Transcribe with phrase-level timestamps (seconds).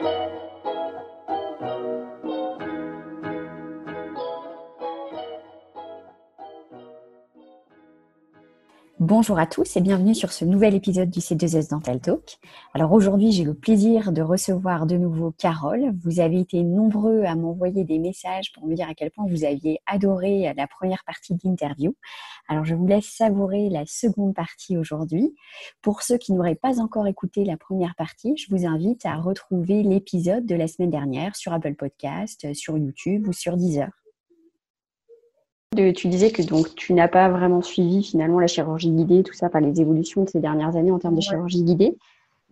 [0.00, 0.43] Música
[9.06, 12.38] Bonjour à tous et bienvenue sur ce nouvel épisode du C2S Dental Talk.
[12.72, 15.92] Alors aujourd'hui, j'ai le plaisir de recevoir de nouveau Carole.
[16.02, 19.44] Vous avez été nombreux à m'envoyer des messages pour me dire à quel point vous
[19.44, 21.94] aviez adoré la première partie d'interview.
[22.48, 25.34] Alors je vous laisse savourer la seconde partie aujourd'hui.
[25.82, 29.82] Pour ceux qui n'auraient pas encore écouté la première partie, je vous invite à retrouver
[29.82, 33.90] l'épisode de la semaine dernière sur Apple Podcast, sur YouTube ou sur Deezer
[35.92, 39.48] tu disais que donc tu n'as pas vraiment suivi finalement la chirurgie guidée, tout ça,
[39.48, 41.96] par les évolutions de ces dernières années en termes de chirurgie guidée.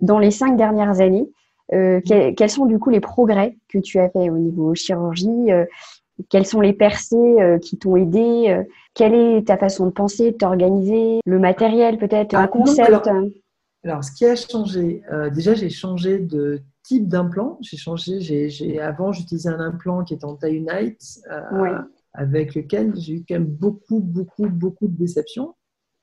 [0.00, 1.28] Dans les cinq dernières années,
[1.72, 5.64] euh, quels, sont du coup les progrès que tu as fait au niveau chirurgie euh,
[6.28, 8.62] Quelles sont les percées euh, qui t'ont aidé
[8.94, 13.08] Quelle est ta façon de penser, de t'organiser Le matériel peut-être Un ah, concept?
[13.84, 15.02] alors, ce qui a changé,
[15.34, 17.58] déjà j'ai changé de type d'implant.
[17.62, 21.20] J'ai changé, j'ai, avant j'utilisais un implant qui était en taille Unite
[22.14, 25.54] avec lequel j'ai eu quand même beaucoup, beaucoup, beaucoup de déceptions.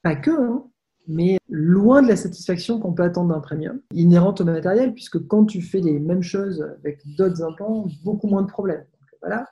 [0.04, 0.66] Pas que, hein,
[1.08, 5.46] mais loin de la satisfaction qu'on peut attendre d'un premium, inhérente au matériel, puisque quand
[5.46, 8.86] tu fais les mêmes choses avec d'autres implants, beaucoup moins de problèmes.
[9.22, 9.46] voilà.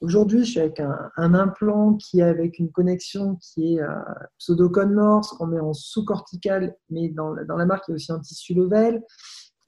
[0.00, 3.86] Aujourd'hui, je suis avec un, implant qui est avec une connexion qui est euh,
[4.38, 8.10] pseudo-cone morse, qu'on met en sous-cortical, mais dans, dans, la marque, il y a aussi
[8.10, 9.00] un tissu level,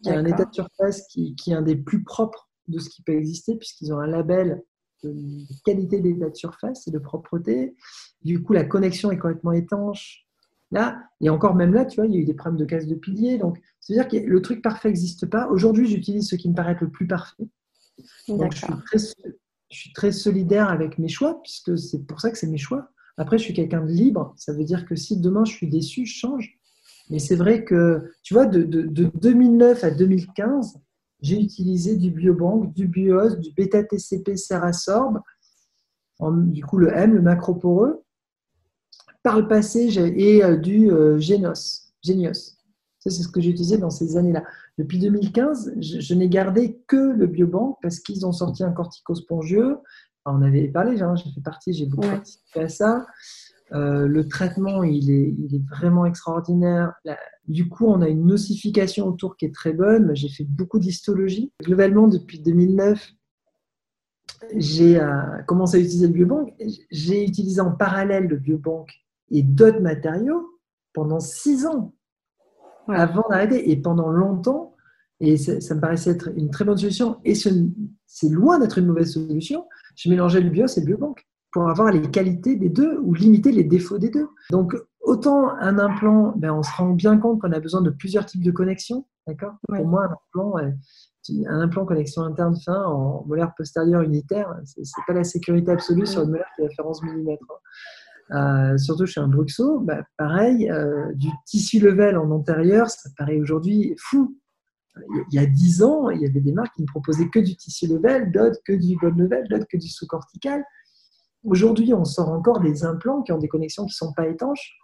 [0.03, 2.91] qui a un état de surface qui, qui est un des plus propres de ce
[2.91, 4.61] qui peut exister, puisqu'ils ont un label
[5.05, 5.15] de
[5.65, 7.77] qualité d'état de surface et de propreté.
[8.23, 10.27] Du coup, la connexion est complètement étanche.
[10.71, 12.87] Là, et encore même là, tu vois, il y a eu des problèmes de casse
[12.87, 13.39] de pilier.
[13.39, 15.49] Donc, c'est-à-dire que le truc parfait n'existe pas.
[15.49, 17.49] Aujourd'hui, j'utilise ce qui me paraît le plus parfait.
[18.29, 18.99] Donc, je suis, très,
[19.71, 22.91] je suis très solidaire avec mes choix, puisque c'est pour ça que c'est mes choix.
[23.17, 24.35] Après, je suis quelqu'un de libre.
[24.37, 26.59] Ça veut dire que si demain je suis déçu, je change.
[27.11, 30.81] Mais c'est vrai que, tu vois, de, de, de 2009 à 2015,
[31.25, 35.21] j'ai utilisé du biobank, du bios, du bêta-TCP Serasorb,
[36.21, 38.03] du coup le M, le macroporeux.
[39.23, 42.59] Par le passé, et euh, du euh, Genos, Genios.
[42.99, 44.45] Ça, c'est ce que j'ai utilisé dans ces années-là.
[44.77, 49.79] Depuis 2015, je, n'ai gardé que le biobank parce qu'ils ont sorti un corticospongieux.
[50.27, 53.07] on avait parlé, j'ai fait partie, j'ai beaucoup participé à ça.
[53.73, 55.35] Euh, le traitement, il est,
[55.71, 56.93] vraiment extraordinaire.
[57.49, 60.15] du coup, on a une nocification autour qui est très bonne.
[60.15, 61.53] J'ai fait beaucoup d'histologie.
[61.63, 63.13] Globalement, depuis 2009,
[64.57, 66.55] j'ai euh, commencé à utiliser le biobank.
[66.91, 68.91] J'ai utilisé en parallèle le biobank
[69.31, 70.47] et d'autres matériaux
[70.93, 71.95] pendant six ans
[72.89, 74.75] avant d'arrêter et pendant longtemps.
[75.21, 77.19] Et ça, me paraissait être une très bonne solution.
[77.25, 79.67] Et c'est loin d'être une mauvaise solution.
[79.97, 83.53] Je mélangeais le bios et le biobank pour avoir les qualités des deux ou limiter
[83.53, 84.29] les défauts des deux.
[84.51, 88.27] Donc, autant un implant, ben, on se rend bien compte qu'on a besoin de plusieurs
[88.27, 89.07] types de connexions.
[89.29, 89.53] D'accord?
[89.69, 95.13] Pour moi, un implant, un implant connexion interne fin en molaire postérieur unitaire, c'est pas
[95.13, 97.37] la sécurité absolue sur une molaire qui va faire 11 mm.
[98.33, 103.39] Euh, surtout chez un Bruxo, bah, pareil, euh, du tissu level en antérieur, ça paraît
[103.39, 104.37] aujourd'hui fou.
[105.31, 107.55] Il y a 10 ans, il y avait des marques qui ne proposaient que du
[107.55, 110.65] tissu level, d'autres que du bone level, d'autres que du sous-cortical.
[111.45, 114.79] Aujourd'hui, on sort encore des implants qui ont des connexions qui ne sont pas étanches.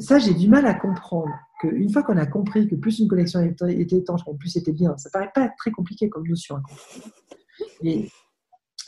[0.00, 3.40] Ça, j'ai du mal à comprendre qu'une fois qu'on a compris que plus une connexion
[3.40, 6.56] était étanche, plus c'était bien, ça ne paraît pas très compliqué comme notion.
[7.82, 8.10] Et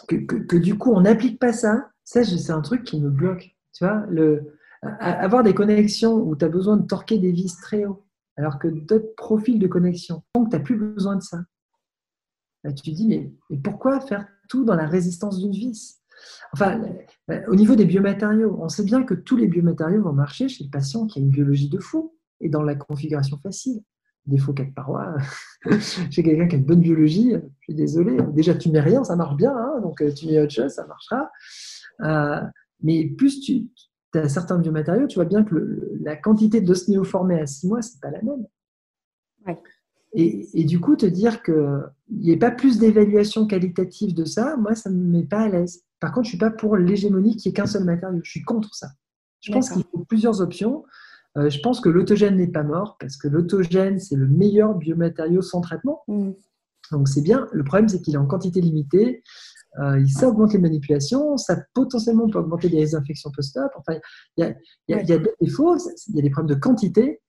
[0.06, 3.56] que, du coup, on n'applique pas ça, ça, c'est un truc qui me bloque.
[5.00, 8.04] Avoir des connexions où tu as besoin de torquer des vis très haut,
[8.36, 11.38] alors que d'autres profils de connexion donc tu n'as plus besoin de ça.
[12.64, 16.01] Bah, tu te dis, mais pourquoi faire tout dans la résistance d'une vis?
[16.52, 16.80] Enfin,
[17.30, 20.64] euh, au niveau des biomatériaux, on sait bien que tous les biomatériaux vont marcher chez
[20.64, 23.82] le patient qui a une biologie de fou et dans la configuration facile.
[24.26, 25.16] Défaut quatre parois,
[26.10, 28.18] chez quelqu'un qui a une bonne biologie, je suis désolé.
[28.34, 30.86] Déjà, tu mets rien, ça marche bien, hein, donc euh, tu mets autre chose, ça
[30.86, 31.30] marchera.
[32.02, 32.40] Euh,
[32.82, 33.66] mais plus tu
[34.14, 38.00] as certains biomatériaux, tu vois bien que la quantité d'os néoformés à six mois, c'est
[38.00, 38.46] pas la même.
[40.14, 44.56] Et, et, du coup, te dire qu'il n'y ait pas plus d'évaluation qualitative de ça,
[44.56, 45.82] moi, ça ne me met pas à l'aise.
[46.02, 48.18] Par contre, je ne suis pas pour l'hégémonie qui est qu'un seul matériau.
[48.24, 48.88] Je suis contre ça.
[49.40, 50.84] Je pense qu'il faut plusieurs options.
[51.38, 55.42] Euh, je pense que l'autogène n'est pas mort parce que l'autogène, c'est le meilleur biomatériau
[55.42, 56.02] sans traitement.
[56.08, 56.32] Mm.
[56.90, 57.46] Donc c'est bien.
[57.52, 59.22] Le problème, c'est qu'il est en quantité limitée.
[59.78, 63.70] Euh, ça augmente les manipulations, ça potentiellement peut augmenter les infections post-op.
[63.76, 64.00] Enfin,
[64.36, 64.56] il
[64.88, 65.76] y, a, des défauts,
[66.08, 67.20] il y a des problèmes de quantité,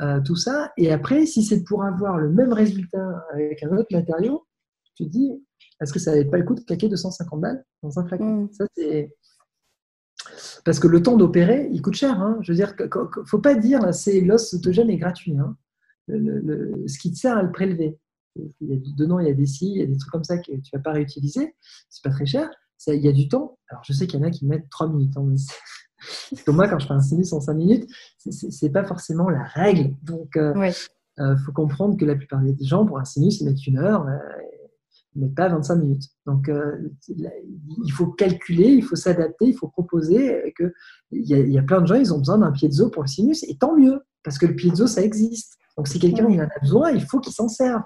[0.00, 0.70] euh, tout ça.
[0.76, 4.44] Et après, si c'est pour avoir le même résultat avec un autre matériau,
[4.98, 5.30] tu te dis,
[5.80, 8.52] est-ce que ça n'avait pas le coup de claquer 250 balles dans un flacon mm.
[8.52, 9.14] Ça, c'est.
[10.64, 12.20] Parce que le temps d'opérer, il coûte cher.
[12.20, 12.38] Hein.
[12.42, 15.36] Je veux dire, ne faut pas dire c'est l'os autogène est gratuit.
[15.36, 15.56] Hein.
[16.08, 17.98] ce qui te sert à le prélever.
[18.60, 20.24] Il y a, dedans, il y a des scies, il y a des trucs comme
[20.24, 21.54] ça que tu vas pas réutiliser.
[21.88, 22.50] C'est pas très cher.
[22.76, 23.58] Ça, il y a du temps.
[23.68, 25.16] Alors, je sais qu'il y en a qui mettent 3 minutes.
[25.16, 25.34] Hein,
[26.44, 29.94] comme moi, quand je fais un sinus en 5 minutes, c'est pas forcément la règle.
[30.02, 30.70] Donc, il euh,
[31.20, 34.06] euh, faut comprendre que la plupart des gens, pour un sinus, ils mettent une heure,
[34.06, 34.18] euh,
[35.14, 36.04] mettent pas 25 minutes.
[36.26, 36.50] Donc,
[37.08, 40.52] il faut calculer, il faut s'adapter, il faut proposer.
[40.56, 40.72] Que
[41.10, 43.02] il y, a, il y a plein de gens, ils ont besoin d'un piezo pour
[43.02, 45.56] le sinus, et tant mieux, parce que le piezo, ça existe.
[45.76, 47.82] Donc, si quelqu'un en a besoin, il faut qu'il s'en serve.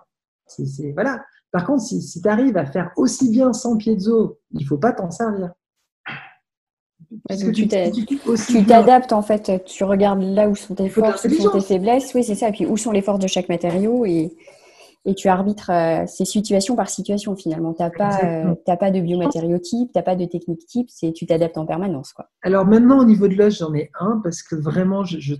[0.46, 1.22] C'est, voilà.
[1.50, 4.78] Par contre, si, si tu arrives à faire aussi bien sans piezo, il ne faut
[4.78, 5.52] pas t'en servir
[7.52, 12.12] tu t'adaptes en fait, tu regardes là où sont tes forces, où sont tes faiblesses,
[12.14, 14.32] oui c'est ça, et puis où sont les forces de chaque matériau et,
[15.04, 17.75] et tu arbitres euh, ces situations par situation finalement.
[17.75, 21.26] Tu n'as pas, euh, pas de biomatériaux type, tu n'as pas de technique type, tu
[21.26, 22.12] t'adaptes en permanence.
[22.12, 22.31] Quoi.
[22.43, 25.34] Alors maintenant au niveau de l'os, j'en ai un parce que vraiment je, je,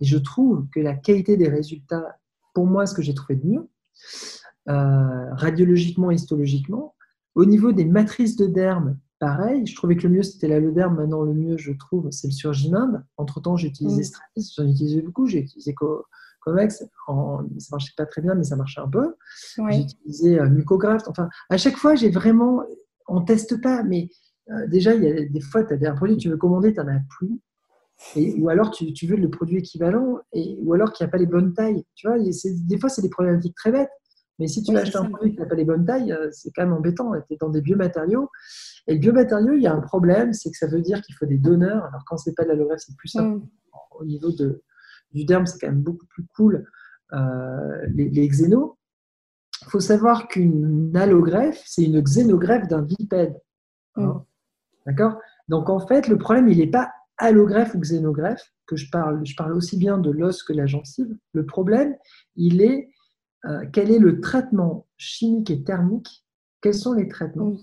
[0.00, 2.16] je trouve que la qualité des résultats,
[2.52, 3.68] pour moi ce que j'ai trouvé de mieux,
[4.68, 6.94] euh, radiologiquement, histologiquement,
[7.34, 9.66] au niveau des matrices de derme, pareil.
[9.66, 10.96] Je trouvais que le mieux, c'était la Leuderme.
[10.96, 13.04] Maintenant, le mieux, je trouve, c'est le Surgiminde.
[13.16, 14.04] Entre-temps, j'ai utilisé mm.
[14.04, 15.26] Stratis, j'en utilisé beaucoup.
[15.26, 15.74] J'ai utilisé
[16.44, 16.84] Comex.
[17.06, 17.40] En...
[17.58, 19.14] Ça marchait pas très bien, mais ça marchait un peu.
[19.56, 21.08] J'ai utilisé euh, Mucograft.
[21.08, 22.62] Enfin, à chaque fois, j'ai vraiment...
[23.06, 24.08] On teste pas, mais
[24.50, 26.72] euh, déjà, il y a des fois, tu as un produit que tu veux commander,
[26.72, 27.40] tu n'en as plus.
[28.16, 31.12] Et, ou alors, tu, tu, veux le produit équivalent, et, ou alors qu'il n'y a
[31.12, 31.84] pas les bonnes tailles.
[31.94, 33.90] Tu vois, des fois, c'est des problématiques très bêtes.
[34.38, 36.50] Mais si tu veux acheter un produit qui n'a pas les bonnes tailles, euh, c'est
[36.50, 37.12] quand même embêtant.
[37.28, 38.30] Tu es dans des biomatériaux.
[38.88, 41.26] Et le biomatériau, il y a un problème, c'est que ça veut dire qu'il faut
[41.26, 41.84] des donneurs.
[41.84, 43.38] Alors quand c'est pas de l'allogreffe, c'est plus simple.
[43.38, 43.48] Mm.
[43.98, 44.62] Au niveau de,
[45.14, 46.66] du derme, c'est quand même beaucoup plus cool.
[47.12, 48.76] Euh, les, les xénos.
[49.62, 53.40] Il faut savoir qu'une allogreffe, c'est une xénogreffe d'un bipède.
[53.96, 54.06] Hein.
[54.06, 54.24] Mm.
[54.86, 55.18] D'accord?
[55.48, 59.36] Donc en fait, le problème, il n'est pas allogreffe ou xénogreffe, que je parle, je
[59.36, 61.16] parle aussi bien de l'os que de la gencive.
[61.32, 61.96] Le problème,
[62.36, 62.90] il est
[63.44, 66.24] euh, quel est le traitement chimique et thermique?
[66.60, 67.58] Quels sont les traitements mm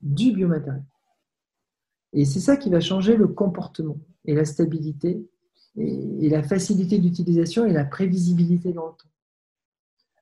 [0.00, 0.84] du biomatériel?
[2.12, 5.28] Et c'est ça qui va changer le comportement et la stabilité
[5.78, 9.08] et, la facilité d'utilisation et la prévisibilité dans le temps.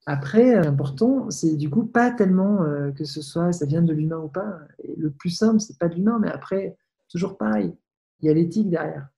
[0.07, 4.19] Après, l'important, c'est du coup pas tellement euh, que ce soit, ça vient de l'humain
[4.19, 4.59] ou pas.
[4.97, 6.77] le plus simple, c'est pas de l'humain, mais après,
[7.09, 7.75] toujours pareil,
[8.21, 9.09] il y a l'éthique derrière.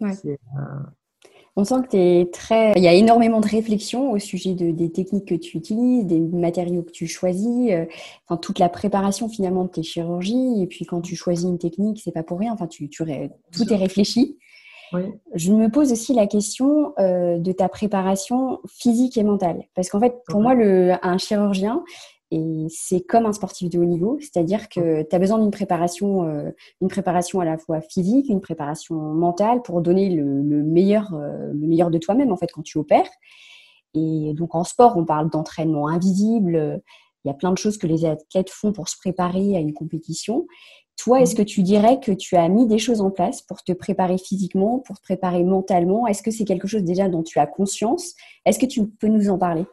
[0.00, 0.12] Ouais.
[0.26, 0.36] Euh,
[1.58, 2.72] on sent que tu es très.
[2.76, 6.20] Il y a énormément de réflexion au sujet de, des techniques que tu utilises, des
[6.20, 7.86] matériaux que tu choisis, euh,
[8.26, 10.60] enfin, toute la préparation finalement de tes chirurgies.
[10.60, 12.52] Et puis quand tu choisis une technique, c'est pas pour rien.
[12.52, 13.02] Enfin, tu, tu
[13.52, 14.38] tout est réfléchi.
[15.34, 19.64] Je me pose aussi la question euh, de ta préparation physique et mentale.
[19.74, 21.84] Parce qu'en fait, pour moi, le, un chirurgien,
[22.30, 26.24] et c'est comme un sportif de haut niveau, c'est-à-dire que tu as besoin d'une préparation,
[26.24, 26.50] euh,
[26.80, 30.24] une préparation à la fois physique, une préparation mentale pour donner le,
[30.62, 33.08] meilleur, euh, le meilleur de toi-même en fait quand tu opères.
[33.94, 36.82] Et donc en sport, on parle d'entraînement invisible.
[37.24, 39.72] Il y a plein de choses que les athlètes font pour se préparer à une
[39.72, 40.46] compétition.
[40.96, 41.38] Toi, est-ce mmh.
[41.38, 44.78] que tu dirais que tu as mis des choses en place pour te préparer physiquement,
[44.80, 46.06] pour te préparer mentalement?
[46.06, 48.14] Est-ce que c'est quelque chose déjà dont tu as conscience?
[48.44, 49.66] Est-ce que tu peux nous en parler?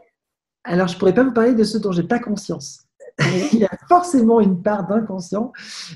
[0.65, 2.83] Alors, je ne pourrais pas vous parler de ceux dont je n'ai pas conscience.
[3.53, 5.51] Il y a forcément une part d'inconscient.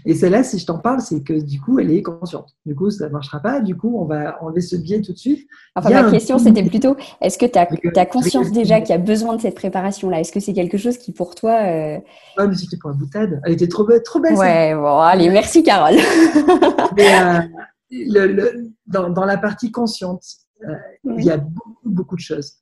[0.06, 2.56] Et celle-là, si je t'en parle, c'est que du coup, elle est consciente.
[2.66, 3.60] Du coup, ça ne marchera pas.
[3.60, 5.48] Du coup, on va enlever ce biais tout de suite.
[5.76, 9.36] Enfin, ma question, c'était plutôt est-ce que tu as, conscience déjà qu'il y a besoin
[9.36, 10.20] de cette préparation-là?
[10.20, 11.60] Est-ce que c'est quelque chose qui, pour toi.
[11.64, 11.98] Euh...
[12.38, 13.42] Ouais, mais c'était pour la boutade.
[13.44, 14.04] Elle était trop belle.
[14.04, 15.96] Trop belle ouais, bon, allez, merci, Carole.
[16.96, 17.48] mais,
[17.92, 18.52] euh,
[18.86, 20.24] dans, la partie consciente,
[20.68, 20.74] euh,
[21.18, 22.54] il y a beaucoup, beaucoup de choses.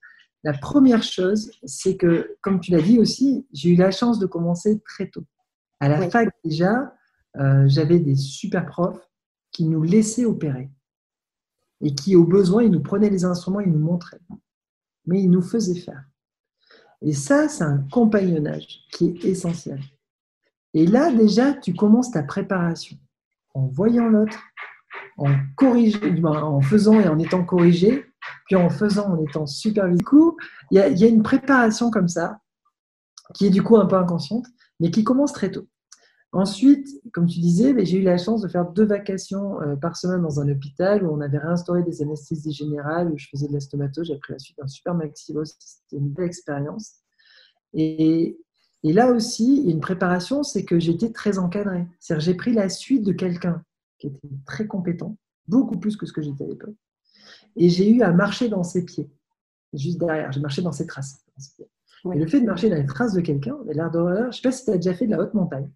[0.45, 4.27] La première chose, c'est que, comme tu l'as dit aussi, j'ai eu la chance de
[4.27, 5.25] commencer très tôt.
[5.79, 6.93] À la fac déjà,
[7.37, 9.09] euh, j'avais des super profs
[9.51, 10.69] qui nous laissaient opérer
[11.81, 14.21] et qui, au besoin, ils nous prenaient les instruments, ils nous montraient.
[15.07, 16.05] Mais ils nous faisaient faire.
[17.01, 19.81] Et ça, c'est un compagnonnage qui est essentiel.
[20.75, 22.97] Et là, déjà, tu commences ta préparation
[23.55, 24.43] en voyant l'autre,
[25.17, 25.31] en,
[25.63, 28.05] en faisant et en étant corrigé,
[28.45, 29.97] puis en faisant, en étant supervisé.
[29.97, 30.37] Du coup,
[30.71, 32.39] il y, a, une préparation comme ça,
[33.33, 34.45] qui est du coup un peu inconsciente,
[34.79, 35.67] mais qui commence très tôt.
[36.31, 40.21] Ensuite, comme tu disais, j'ai eu la chance de faire deux vacations euh, par semaine
[40.21, 43.61] dans un hôpital où on avait réinstauré des anesthésies générales, où je faisais de la
[43.61, 44.03] stomato.
[44.03, 45.45] J'ai pris la suite d'un super maxillo.
[45.45, 46.95] C'était une belle expérience.
[47.73, 48.37] Et,
[48.83, 51.87] là aussi, une préparation, c'est que j'étais très encadré.
[51.99, 53.63] C'est-à-dire j'ai pris la suite de quelqu'un
[53.97, 55.17] qui était très compétent,
[55.47, 56.75] beaucoup plus que ce que j'étais à l'époque,
[57.55, 59.09] et j'ai eu à marcher dans ses pieds,
[59.73, 60.31] juste derrière.
[60.31, 61.23] J'ai marché dans ses traces.
[62.13, 64.41] Et le fait de marcher dans les traces de quelqu'un, l'air d'horreur, je ne sais
[64.41, 65.69] pas si tu as déjà fait de la haute montagne.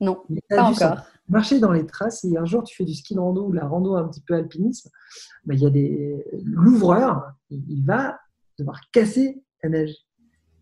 [0.00, 0.98] Non, pas encore.
[1.28, 3.66] Marcher dans les traces, et un jour tu fais du ski de rando ou la
[3.66, 4.90] rando un petit peu alpinisme,
[5.44, 8.18] ben, il y a des l'ouvreur, il va
[8.58, 9.94] devoir casser la neige.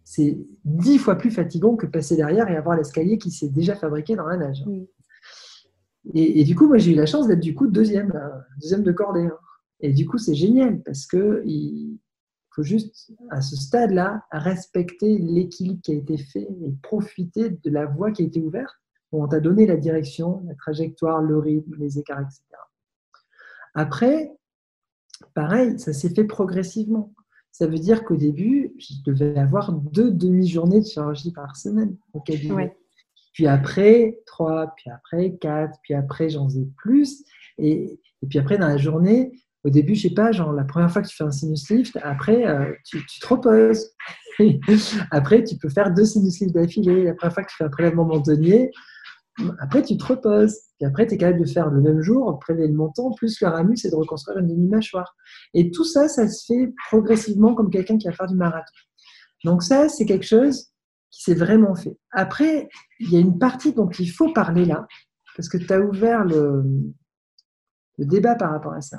[0.04, 4.14] c'est dix fois plus fatigant que passer derrière et avoir l'escalier qui s'est déjà fabriqué
[4.14, 4.62] dans la nage.
[6.14, 8.92] Et, du coup, moi, j'ai eu la chance d'être du coup deuxième, euh, deuxième de
[8.92, 9.26] cordée.
[9.26, 9.38] Hein.
[9.80, 11.98] Et du coup, c'est génial parce que il
[12.50, 17.86] faut juste, à ce stade-là, respecter l'équilibre qui a été fait et profiter de la
[17.86, 18.74] voie qui a été ouverte.
[19.12, 22.44] Où on t'a donné la direction, la trajectoire, le rythme, les écarts, etc.
[23.74, 24.30] Après,
[25.34, 27.12] pareil, ça s'est fait progressivement.
[27.50, 32.20] Ça veut dire qu'au début, je devais avoir deux demi-journées de chirurgie par semaine au
[32.20, 32.76] cabinet.
[33.32, 37.24] Puis après, trois, puis après, quatre, puis après, j'en faisais plus.
[37.58, 39.32] Et, puis après, dans la journée,
[39.64, 41.98] au début, je sais pas, genre la première fois que tu fais un sinus lift,
[42.02, 43.90] après, euh, tu, te reposes.
[45.10, 47.04] après, tu peux faire deux sinus lifts d'affilée.
[47.04, 48.70] La première fois que tu fais un prélèvement mentonnier,
[49.60, 50.56] après, tu te reposes.
[50.78, 53.48] Puis après, tu es capable de faire le même jour, prélever le menton, plus le
[53.48, 55.14] ramus et de reconstruire une demi-mâchoire.
[55.54, 58.72] Et tout ça, ça se fait progressivement comme quelqu'un qui va faire du marathon.
[59.44, 60.70] Donc ça, c'est quelque chose
[61.10, 61.98] qui s'est vraiment fait.
[62.12, 64.86] Après, il y a une partie dont il faut parler là,
[65.36, 66.64] parce que tu as ouvert le,
[67.98, 68.98] débat par rapport à ça.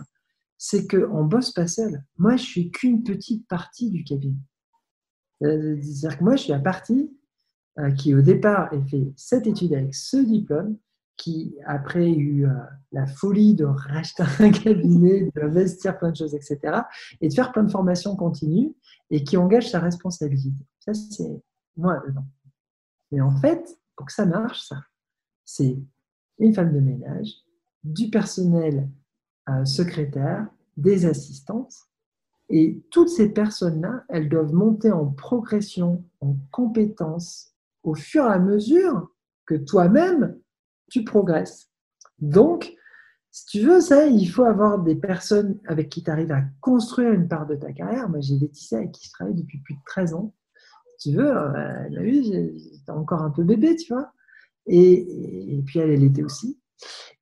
[0.63, 2.03] C'est qu'on bosse pas seul.
[2.19, 4.37] Moi, je suis qu'une petite partie du cabinet.
[5.41, 7.11] Euh, c'est-à-dire que moi, je suis la partie
[7.79, 10.77] euh, qui, au départ, a fait cette étude avec ce diplôme,
[11.17, 12.53] qui après a eu euh,
[12.91, 16.81] la folie de racheter un cabinet, d'investir plein de choses, etc.,
[17.21, 18.75] et de faire plein de formations continues,
[19.09, 20.63] et qui engage sa responsabilité.
[20.79, 21.41] Ça, c'est
[21.75, 22.27] moi dedans.
[23.11, 24.77] Mais en fait, pour que ça marche, ça,
[25.43, 25.75] c'est
[26.37, 27.33] une femme de ménage,
[27.83, 28.87] du personnel
[29.51, 31.73] euh, secrétaire, des assistantes.
[32.49, 37.53] Et toutes ces personnes-là, elles doivent monter en progression, en compétences,
[37.83, 39.09] au fur et à mesure
[39.45, 40.37] que toi-même,
[40.89, 41.69] tu progresses.
[42.19, 42.73] Donc,
[43.31, 47.13] si tu veux ça, il faut avoir des personnes avec qui tu arrives à construire
[47.13, 48.09] une part de ta carrière.
[48.09, 50.33] Moi, j'ai Laetitia avec qui je travaille depuis plus de 13 ans
[51.01, 54.13] tu veux, euh, elle a vu, j'étais encore un peu bébé, tu vois.
[54.67, 56.59] Et, puis elle, elle était aussi.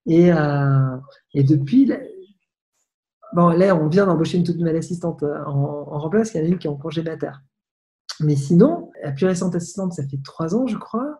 [0.05, 0.97] Et, euh,
[1.33, 1.89] et depuis,
[3.33, 6.41] bon, là, on vient d'embaucher une toute nouvelle assistante euh, en, en remplace, il y
[6.41, 7.31] en a une qui est en congé mater.
[8.19, 11.19] Mais sinon, la plus récente assistante, ça fait trois ans, je crois.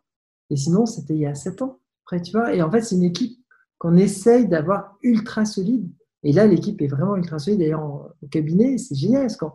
[0.50, 1.80] Et sinon, c'était il y a sept ans.
[2.06, 2.54] Après, tu vois.
[2.54, 3.40] Et en fait, c'est une équipe
[3.78, 5.90] qu'on essaye d'avoir ultra solide.
[6.24, 7.60] Et là, l'équipe est vraiment ultra solide.
[7.60, 9.24] D'ailleurs, au cabinet, c'est génial.
[9.24, 9.54] Parce qu'on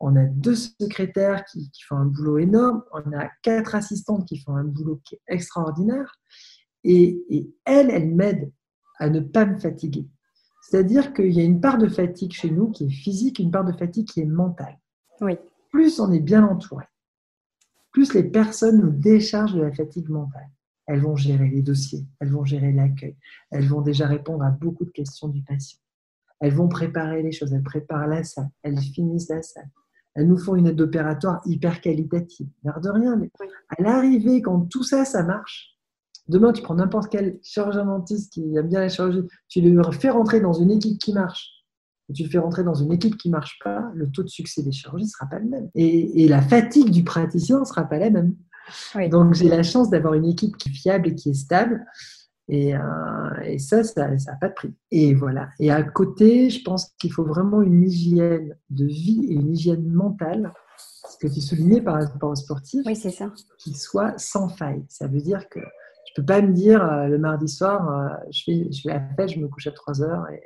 [0.00, 4.56] on a deux secrétaires qui, font un boulot énorme, on a quatre assistantes qui font
[4.56, 6.14] un boulot extraordinaire,
[6.84, 8.50] et, et elles, elles m'aident
[8.98, 10.08] à ne pas me fatiguer.
[10.70, 13.64] C'est-à-dire qu'il y a une part de fatigue chez nous qui est physique, une part
[13.64, 14.78] de fatigue qui est mentale.
[15.20, 15.36] Oui.
[15.72, 16.84] Plus on est bien entouré,
[17.90, 20.48] plus les personnes nous déchargent de la fatigue mentale.
[20.86, 23.16] Elles vont gérer les dossiers, elles vont gérer l'accueil,
[23.50, 25.80] elles vont déjà répondre à beaucoup de questions du patient.
[26.38, 29.70] Elles vont préparer les choses, elles préparent la salle, elles finissent la salle.
[30.14, 32.48] Elles nous font une aide opératoire hyper qualitative.
[32.62, 33.30] L'air de rien, mais
[33.76, 35.69] à l'arrivée, quand tout ça, ça marche,
[36.30, 40.10] demain, tu prends n'importe quel chirurgien dentiste qui aime bien la chirurgie, tu le fais
[40.10, 41.50] rentrer dans une équipe qui marche,
[42.08, 44.28] et tu le fais rentrer dans une équipe qui ne marche pas, le taux de
[44.28, 45.68] succès des chirurgies ne sera pas le même.
[45.74, 48.34] Et, la fatigue du praticien ne sera pas la même.
[49.10, 51.84] Donc, j'ai la chance d'avoir une équipe qui est fiable et qui est stable.
[52.50, 52.78] Euh,
[53.44, 54.74] et, ça, ça n'a pas de prix.
[54.90, 55.50] Et voilà.
[55.60, 59.88] Et à côté, je pense qu'il faut vraiment une hygiène de vie et une hygiène
[59.88, 60.52] mentale,
[61.08, 63.32] ce que tu soulignais par rapport aux sportifs, oui, c'est ça.
[63.58, 64.84] qui soit sans faille.
[64.88, 65.60] Ça veut dire que
[66.14, 68.88] je ne peux pas me dire euh, le mardi soir, euh, je, fais, je fais
[68.88, 70.42] la fête, je me couche à 3 heures et,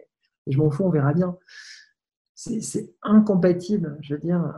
[0.46, 1.38] je m'en fous, on verra bien.
[2.34, 4.52] C'est incompatible, je veux dire.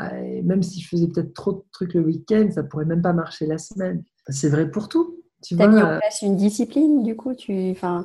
[0.00, 3.44] même si je faisais peut-être trop de trucs le week-end, ça pourrait même pas marcher
[3.44, 4.04] la semaine.
[4.28, 5.22] C'est vrai pour tout.
[5.42, 8.04] Tu as mis en place une discipline, du coup tu, Ça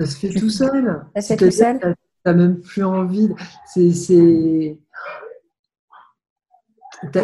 [0.00, 1.04] se fait tout seul.
[1.14, 1.78] Ça se fait tout seul.
[1.78, 1.86] Tu
[2.26, 3.30] n'as même plus envie.
[3.66, 4.76] C'est.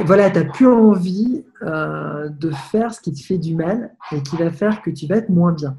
[0.05, 4.23] Voilà, tu n'as plus envie euh, de faire ce qui te fait du mal et
[4.23, 5.77] qui va faire que tu vas être moins bien.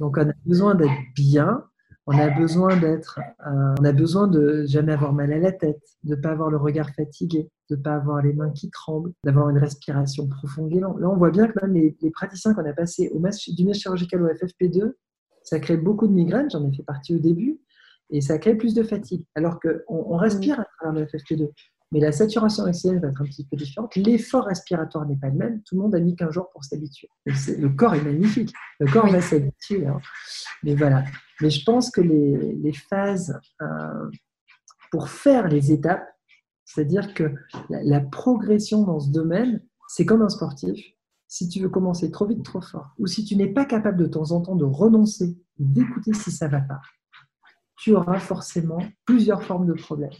[0.00, 1.64] Donc, on a besoin d'être bien,
[2.06, 5.82] on a besoin d'être, euh, on a besoin de jamais avoir mal à la tête,
[6.04, 9.58] de pas avoir le regard fatigué, de pas avoir les mains qui tremblent, d'avoir une
[9.58, 11.00] respiration profonde et lente.
[11.00, 14.22] Là, on voit bien que même les, praticiens qu'on a passés au du mesh chirurgical
[14.22, 14.92] au FFP2,
[15.42, 16.50] ça crée beaucoup de migraines.
[16.50, 17.60] J'en ai fait partie au début,
[18.10, 19.24] et ça crée plus de fatigue.
[19.34, 21.50] Alors qu'on on respire à travers le FFP2
[21.94, 23.94] mais la saturation oxygène va être un petit peu différente.
[23.94, 25.62] L'effort respiratoire n'est pas le même.
[25.62, 27.08] Tout le monde a mis 15 jours pour s'habituer.
[27.24, 28.52] Le corps est magnifique.
[28.80, 29.86] Le corps va s'habituer.
[29.86, 30.00] Hein.
[30.64, 31.04] Mais voilà.
[31.40, 34.10] Mais je pense que les, phases euh,
[34.90, 36.04] pour faire les étapes,
[36.64, 37.32] c'est-à-dire que
[37.70, 40.84] la, progression dans ce domaine, c'est comme un sportif.
[41.28, 44.06] Si tu veux commencer trop vite, trop fort, ou si tu n'es pas capable de
[44.06, 46.80] temps en temps de renoncer, d'écouter si ça ne va pas,
[47.76, 50.10] tu auras forcément plusieurs formes de problèmes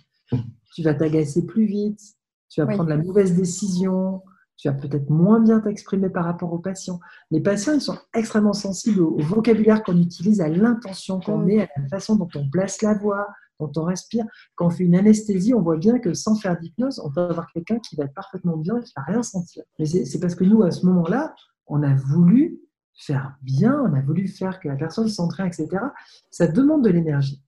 [0.75, 2.01] tu vas t'agacer plus vite,
[2.49, 4.23] tu vas prendre la mauvaise décision,
[4.57, 7.01] tu vas peut-être moins bien t'exprimer par rapport aux patients.
[7.31, 11.69] Les patients, ils sont extrêmement sensibles au, vocabulaire qu'on utilise, à l'intention qu'on met, à
[11.77, 13.27] la façon dont on place la voix,
[13.61, 14.25] dont on respire.
[14.55, 17.51] Quand on fait une anesthésie, on voit bien que sans faire d'hypnose, on peut avoir
[17.53, 19.65] quelqu'un qui va être parfaitement bien et qui ne va rien sentir.
[19.79, 21.35] Mais c'est parce que nous, à ce moment-là,
[21.67, 22.61] on a voulu
[22.97, 25.69] faire bien, on a voulu faire que la personne s'entraîne, etc.
[26.31, 27.44] Ça demande de l'énergie.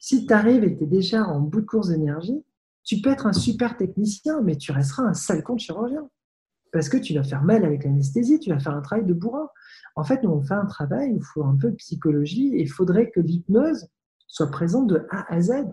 [0.00, 2.42] Si tu arrives et que tu es déjà en bout de course d'énergie,
[2.82, 6.08] tu peux être un super technicien, mais tu resteras un sale con de chirurgien.
[6.72, 9.48] Parce que tu vas faire mal avec l'anesthésie, tu vas faire un travail de bourrin.
[9.96, 12.70] En fait, nous, on fait un travail, il faut un peu de psychologie, et il
[12.70, 13.88] faudrait que l'hypnose
[14.26, 15.66] soit présente de A à Z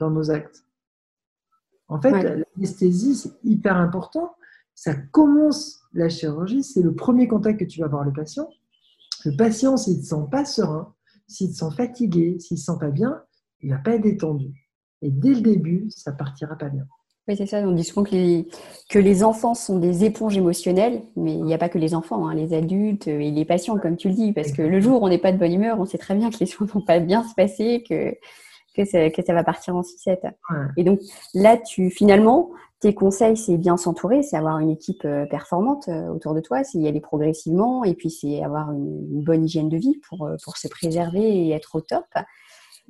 [0.00, 0.64] dans nos actes.
[1.86, 4.34] En fait, l'anesthésie, c'est hyper important.
[4.74, 8.48] Ça commence la chirurgie, c'est le premier contact que tu vas avoir le patient.
[9.24, 10.92] Le patient, s'il ne se sent pas serein,
[11.28, 13.22] s'il se sent fatigué, s'il ne se sent pas bien,
[13.64, 14.52] il ne va pas être détendu.
[15.02, 16.84] Et dès le début, ça partira pas bien.
[17.26, 17.60] Oui, c'est ça.
[17.60, 18.46] On dit souvent que les,
[18.90, 22.28] que les enfants sont des éponges émotionnelles, mais il n'y a pas que les enfants,
[22.28, 25.06] hein, les adultes et les patients, comme tu le dis, parce que le jour où
[25.06, 27.00] on n'est pas de bonne humeur, on sait très bien que les choses vont pas
[27.00, 28.14] bien se passer, que,
[28.76, 30.26] que, ça, que ça va partir en sucette.
[30.76, 31.00] Et donc
[31.32, 36.08] là, tu finalement, tes conseils, c'est bien s'entourer, c'est avoir une équipe euh, performante euh,
[36.08, 39.70] autour de toi, c'est y aller progressivement, et puis c'est avoir une, une, bonne hygiène
[39.70, 42.04] de vie pour, euh, pour se préserver et être au top.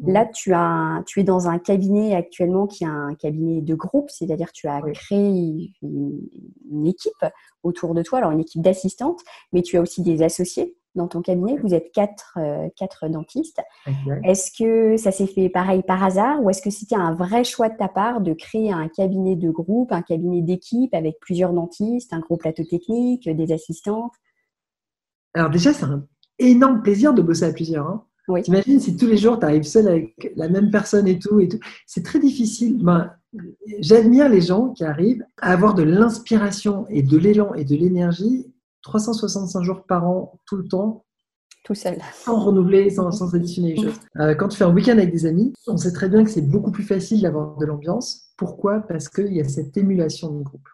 [0.02, 4.10] Là, tu, as, tu es dans un cabinet actuellement qui est un cabinet de groupe,
[4.10, 7.24] c'est-à-dire tu as créé une, équipe
[7.62, 9.20] autour de toi, alors une équipe d'assistantes,
[9.52, 11.56] mais tu as aussi des associés dans ton cabinet.
[11.58, 13.60] Vous êtes quatre, euh, quatre dentistes.
[14.24, 17.68] Est-ce que ça s'est fait pareil par hasard ou est-ce que c'était un vrai choix
[17.68, 22.12] de ta part de créer un cabinet de groupe, un cabinet d'équipe avec plusieurs dentistes,
[22.12, 24.14] un gros plateau technique, des assistantes?
[25.34, 26.06] Alors déjà, c'est un
[26.38, 27.86] énorme plaisir de bosser à plusieurs.
[27.86, 28.04] Hein.
[28.28, 28.42] Oui.
[28.42, 31.48] T'imagines si tous les jours tu arrives seul avec la même personne et tout, et
[31.48, 31.58] tout.
[31.86, 32.82] C'est très difficile.
[32.82, 33.12] Ben,
[33.80, 38.46] J'admire les gens qui arrivent à avoir de l'inspiration et de l'élan et de l'énergie
[38.82, 41.04] 365 jours par an, tout le temps.
[41.64, 41.98] Tout seul.
[42.12, 44.00] Sans renouveler, sans, sans additionner les choses.
[44.20, 46.46] Euh, quand tu fais un week-end avec des amis, on sait très bien que c'est
[46.46, 48.28] beaucoup plus facile d'avoir de l'ambiance.
[48.36, 48.80] Pourquoi?
[48.80, 50.68] Parce qu'il y a cette émulation du groupe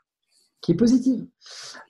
[0.60, 1.26] qui est positive.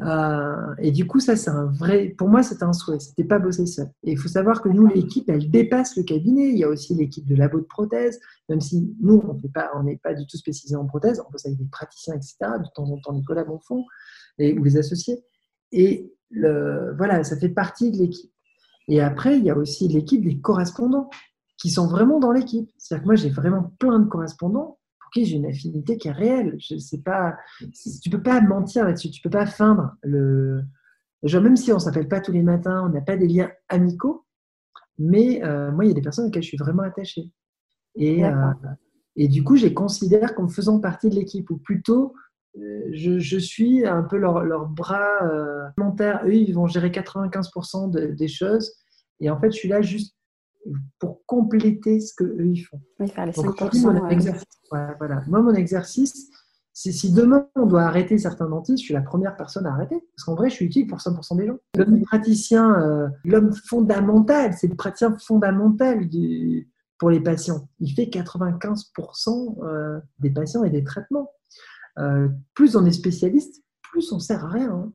[0.01, 2.09] Euh, et du coup, ça, c'est un vrai.
[2.17, 3.01] Pour moi, c'était un souhait.
[3.01, 3.91] C'était pas bosser seul.
[4.05, 6.51] Et il faut savoir que nous, l'équipe, elle dépasse le cabinet.
[6.51, 8.21] Il y a aussi l'équipe de labo de prothèse.
[8.49, 11.47] Même si nous, on pas, on n'est pas du tout spécialisé en prothèse, on bosse
[11.47, 12.37] avec des praticiens, etc.
[12.41, 13.85] De temps en temps, en font
[14.39, 15.25] et ou les associés.
[15.73, 18.33] Et voilà, ça fait partie de l'équipe.
[18.89, 21.11] Et après, il y a aussi l'équipe des correspondants
[21.59, 22.71] qui sont vraiment dans l'équipe.
[22.79, 24.80] C'est-à-dire que moi, j'ai vraiment plein de correspondants
[25.15, 26.57] j'ai une affinité qui est réelle.
[26.59, 27.37] Je sais pas,
[28.03, 30.63] tu peux pas mentir là-dessus, tu peux pas feindre le.
[31.23, 34.25] Genre, même si on s'appelle pas tous les matins, on n'a pas des liens amicaux,
[34.99, 37.31] mais euh, moi, il y a des personnes auxquelles je suis vraiment attachée.
[37.97, 38.53] Et, euh,
[39.17, 42.15] et du coup, je les considère comme faisant partie de l'équipe, ou plutôt,
[42.57, 45.19] euh, je, je, suis un peu leur, leur bras
[45.77, 46.23] alimentaire.
[46.25, 48.73] Eux, ils vont gérer 95% des choses.
[49.21, 50.17] Et en fait, je suis là juste
[50.99, 52.81] pour compléter ce qu'eux, ils font.
[52.99, 54.97] Oui, faire les 5%.
[54.99, 55.23] voilà.
[55.27, 56.31] Moi, mon exercice,
[56.73, 59.97] c'est si demain on doit arrêter certains dentistes, je suis la première personne à arrêter.
[60.17, 61.59] Parce qu'en vrai, je suis utile pour 100% des gens.
[61.77, 67.69] L'homme praticien, euh, l'homme fondamental, c'est le praticien fondamental du, pour les patients.
[67.81, 71.33] Il fait 95% euh, des patients et des traitements.
[71.99, 74.71] Euh, plus on est spécialiste, plus on sert à rien.
[74.71, 74.93] Hein.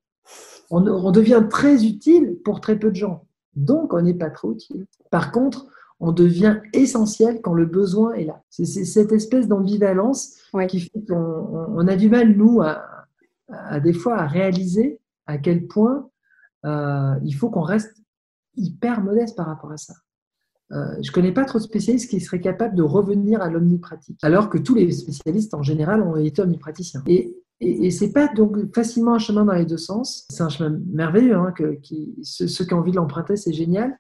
[0.72, 3.25] On, on devient très utile pour très peu de gens.
[3.56, 4.86] Donc, on n'est pas trop utile.
[5.12, 5.68] Par contre,
[6.00, 8.42] on devient essentiel quand le besoin est là.
[8.50, 10.36] C'est cette espèce d'ambivalence
[10.68, 16.10] qui fait qu'on a du mal, nous, à, des fois à réaliser à quel point
[16.66, 17.96] euh, il faut qu'on reste
[18.56, 19.94] hyper modeste par rapport à ça.
[20.72, 24.18] Euh, je ne connais pas trop de spécialistes qui seraient capables de revenir à l'omnipratique,
[24.24, 27.04] alors que tous les spécialistes en général ont été omnipraticiens.
[27.08, 30.26] Et, et, et c'est pas donc facilement un chemin dans les deux sens.
[30.30, 31.36] C'est un chemin merveilleux.
[31.36, 31.54] Hein,
[32.24, 33.98] ceux, qui ont envie de l'emprunter, c'est génial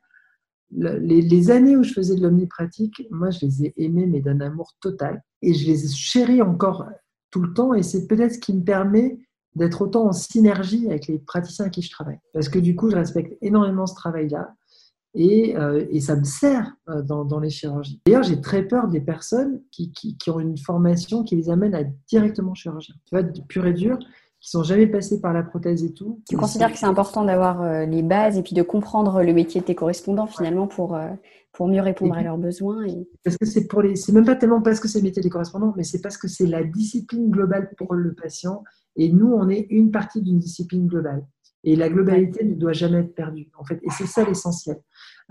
[0.71, 4.73] les, années où je faisais de l'omnipratique, moi, je les ai aimées, mais d'un amour
[4.82, 5.21] total.
[5.41, 6.86] Et je les chéris encore
[7.32, 7.73] tout le temps.
[7.73, 9.19] Et c'est peut-être ce qui me permet
[9.56, 12.19] d'être autant en synergie avec les praticiens à qui je travaille.
[12.34, 14.54] Parce que du coup, je respecte énormément ce travail-là.
[15.15, 18.01] Et, euh, et, ça me sert euh, dans, dans les chirurgies.
[18.06, 21.73] D'ailleurs, j'ai très peur des personnes qui, qui, qui, ont une formation qui les amène
[21.73, 22.95] à être directement chirurgien.
[23.06, 23.97] Tu vois, pur et dur,
[24.45, 26.21] qui sont jamais passés par la prothèse et tout.
[26.30, 29.60] Tu considères que c'est important d'avoir euh, les bases et puis de comprendre le métier
[29.60, 31.10] de tes correspondants finalement pour, euh,
[31.51, 33.10] pour mieux répondre à leurs besoins et...
[33.23, 35.32] Parce que c'est pour les, c'est même pas tellement parce que c'est le métier des
[35.32, 38.63] correspondants, mais c'est parce que c'est la discipline globale pour le patient
[38.95, 41.25] et nous on est une partie d'une discipline globale.
[41.65, 43.80] Et la globalité ne doit jamais être perdue, en fait.
[43.84, 44.78] Et c'est ça l'essentiel.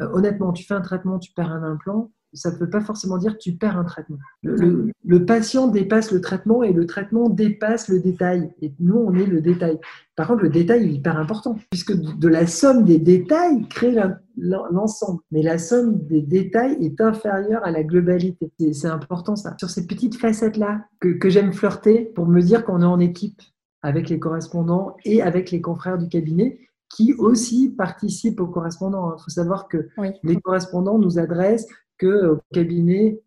[0.00, 3.16] Euh, honnêtement, tu fais un traitement, tu perds un implant, ça ne peut pas forcément
[3.16, 4.18] dire que tu perds un traitement.
[4.42, 8.50] Le, le, patient dépasse le traitement et le traitement dépasse le détail.
[8.60, 9.78] Et nous, on est le détail.
[10.16, 13.96] Par contre, le détail est hyper important, puisque de la somme des détails crée
[14.36, 15.20] l'ensemble.
[15.30, 18.52] Mais la somme des détails est inférieure à la globalité.
[18.72, 19.54] C'est important ça.
[19.58, 23.40] Sur ces petites facettes-là que, que j'aime flirter pour me dire qu'on est en équipe
[23.84, 29.14] avec les correspondants et avec les confrères du cabinet qui aussi participent aux correspondants.
[29.14, 29.88] Il faut savoir que
[30.22, 31.66] les correspondants nous adressent
[31.98, 33.20] que au cabinet,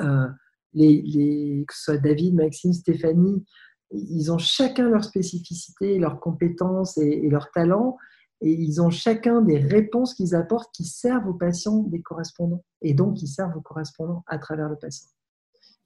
[0.00, 0.26] euh,
[0.74, 3.44] les, que ce soit David, Maxime, Stéphanie,
[3.92, 7.96] ils ont chacun leur spécificité, leurs compétences et, et leurs talents,
[8.40, 12.94] et ils ont chacun des réponses qu'ils apportent qui servent aux patients des correspondants, et
[12.94, 15.08] donc qui servent aux correspondants à travers le patient.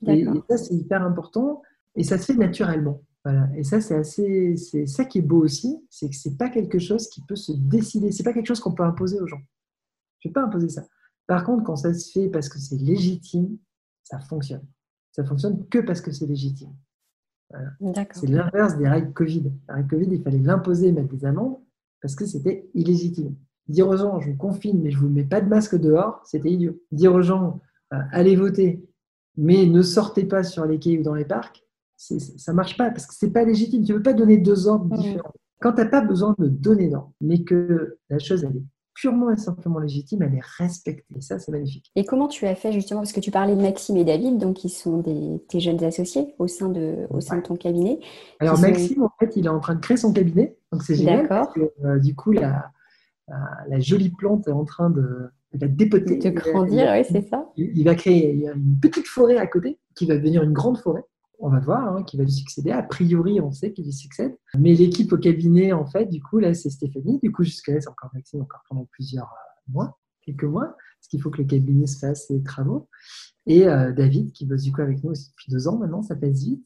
[0.07, 1.61] Et, et, ça, c'est hyper important,
[1.94, 3.02] et ça se fait naturellement.
[3.24, 3.48] Voilà.
[3.56, 6.78] Et ça, c'est assez, c'est ça qui est beau aussi, c'est que c'est pas quelque
[6.78, 9.40] chose qui peut se décider, c'est pas quelque chose qu'on peut imposer aux gens.
[10.20, 10.85] Je ne vais pas imposer ça.
[11.26, 13.58] Par contre, quand ça se fait parce que c'est légitime,
[14.02, 14.66] ça fonctionne.
[15.12, 16.74] Ça fonctionne que parce que c'est légitime.
[18.12, 19.42] C'est l'inverse des règles Covid.
[19.42, 21.58] Les règles Covid, il fallait l'imposer et mettre des amendes
[22.00, 23.37] parce que c'était illégitime.
[23.68, 26.20] Dire aux gens, je vous confine, mais je ne vous mets pas de masque dehors,
[26.24, 26.80] c'était idiot.
[26.90, 27.61] Dire aux gens,
[27.92, 28.85] euh, allez voter,
[29.37, 31.64] mais ne sortez pas sur les quais ou dans les parcs,
[32.02, 33.84] ça ne marche pas parce que ce n'est pas légitime.
[33.84, 35.00] Tu ne peux pas donner deux ordres mmh.
[35.00, 35.32] différents.
[35.60, 39.30] Quand tu n'as pas besoin de donner d'ordre, mais que la chose elle est purement
[39.30, 41.04] et simplement légitime, elle est respectée.
[41.16, 41.90] Et ça, c'est magnifique.
[41.96, 44.56] Et comment tu as fait justement, parce que tu parlais de Maxime et David, donc
[44.56, 48.00] qui sont des, tes jeunes associés au sein de, au sein de ton cabinet.
[48.40, 51.28] Alors Maxime, en fait, il est en train de créer son cabinet, donc c'est génial.
[51.28, 52.70] Parce que, euh, du coup, la,
[53.68, 56.18] la, jolie plante est en train de, de dépoter.
[56.18, 57.50] De grandir, oui, c'est ça.
[57.56, 61.04] Il, va créer une petite forêt à côté qui va devenir une grande forêt
[61.42, 62.70] on va voir, hein, qui va lui succéder.
[62.70, 64.35] A priori, on sait qu'il lui succède.
[64.57, 67.18] Mais l'équipe au cabinet, en fait, du coup, là, c'est Stéphanie.
[67.20, 71.09] Du coup, jusqu'à là, c'est encore Maxime, encore pendant plusieurs euh, mois, quelques mois, parce
[71.11, 72.88] qu'il faut que le cabinet se fasse ses travaux.
[73.46, 76.14] Et euh, David, qui bosse du coup avec nous aussi depuis deux ans maintenant, ça
[76.14, 76.64] passe vite.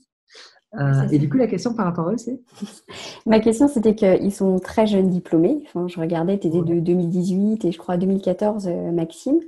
[0.74, 2.38] Euh, et du coup, la question par rapport à eux, c'est?
[3.26, 5.62] Ma question, c'était qu'ils sont très jeunes diplômés.
[5.66, 9.40] Enfin, je regardais, tu étais de 2018 et je crois 2014, Maxime.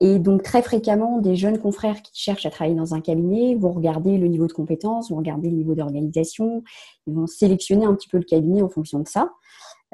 [0.00, 3.72] Et donc très fréquemment, des jeunes confrères qui cherchent à travailler dans un cabinet vont
[3.72, 6.62] regarder le niveau de compétence, vont regarder le niveau d'organisation,
[7.06, 9.30] ils vont sélectionner un petit peu le cabinet en fonction de ça.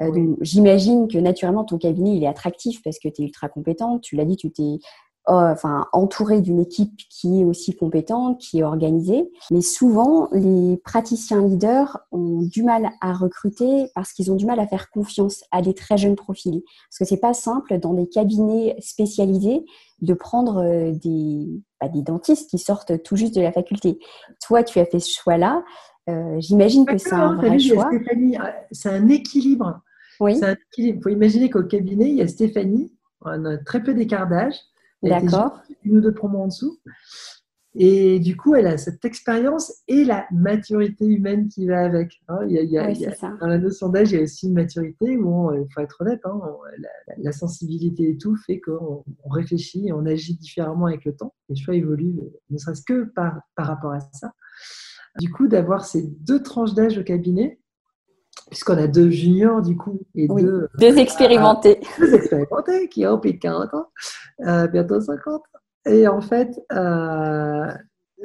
[0.01, 4.01] Euh, J'imagine que naturellement ton cabinet il est attractif parce que tu es ultra compétente.
[4.01, 4.79] Tu l'as dit, tu t'es
[5.25, 9.31] enfin, entouré d'une équipe qui est aussi compétente, qui est organisée.
[9.51, 14.59] Mais souvent, les praticiens leaders ont du mal à recruter parce qu'ils ont du mal
[14.59, 16.61] à faire confiance à des très jeunes profils.
[16.89, 19.65] Parce que c'est pas simple dans des cabinets spécialisés
[20.01, 21.47] de prendre euh, des,
[21.79, 23.99] bah, des dentistes qui sortent tout juste de la faculté.
[24.45, 25.63] Toi, tu as fait ce choix-là.
[26.09, 27.89] Euh, j'imagine que c'est un vrai choix.
[28.71, 29.81] C'est un équilibre.
[30.19, 30.39] Oui.
[30.77, 34.55] Il faut imaginer qu'au cabinet, il y a Stéphanie, on a très peu d'écart d'âge.
[35.03, 35.61] D'accord.
[35.83, 36.79] Une ou deux promos en dessous.
[37.75, 42.21] Et du coup, elle a cette expérience et la maturité humaine qui va avec.
[42.27, 42.41] Hein.
[42.47, 42.93] il y a,
[43.39, 46.21] dans la notion d'âge, il y a aussi une maturité où, il faut être honnête,
[46.25, 46.39] hein,
[47.17, 51.33] la, sensibilité et tout fait qu'on réfléchit et on agit différemment avec le temps.
[51.49, 52.19] Les choix évoluent,
[52.51, 54.33] ne serait-ce que par, par rapport à ça.
[55.19, 57.59] Du coup, d'avoir ces deux tranches d'âge au cabinet,
[58.49, 61.79] puisqu'on a deux juniors du coup et deux, deux expérimentés.
[61.99, 63.87] deux expérimentés qui ont plus de 40 ans,
[64.45, 65.41] euh, bientôt 50.
[65.85, 67.71] Et en fait, euh,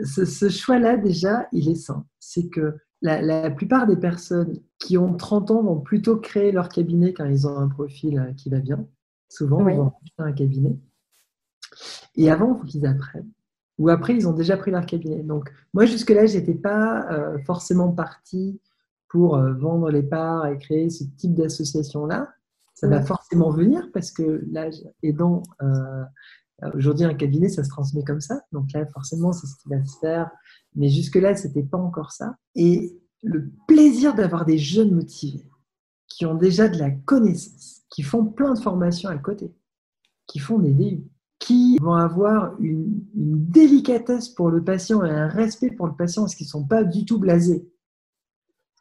[0.05, 2.05] ce, choix-là déjà, il est sain.
[2.21, 7.13] C'est que la, plupart des personnes qui ont 30 ans vont plutôt créer leur cabinet
[7.13, 8.87] quand ils ont un profil euh, qui va bien.
[9.29, 10.77] Souvent, ils vont un cabinet.
[12.17, 13.31] Et avant, il faut qu'ils apprennent.
[13.79, 15.23] Ou après, ils ont déjà pris leur cabinet.
[15.23, 17.07] Donc, moi, jusque-là, je n'étais pas
[17.45, 18.59] forcément partie
[19.09, 22.29] pour euh, vendre les parts et créer ce type d'association-là,
[22.75, 26.05] ça va forcément venir parce que l'âge aidant, euh,
[26.75, 28.41] aujourd'hui un cabinet, ça se transmet comme ça.
[28.53, 30.31] Donc là, forcément, c'est ce qui va se faire.
[30.77, 32.37] Mais jusque-là, ce n'était pas encore ça.
[32.55, 35.45] Et le plaisir d'avoir des jeunes motivés
[36.07, 39.53] qui ont déjà de la connaissance, qui font plein de formations à côté,
[40.27, 41.05] qui font des DU,
[41.41, 46.23] qui vont avoir une, une délicatesse pour le patient et un respect pour le patient
[46.23, 47.69] parce qu'ils ne sont pas du tout blasés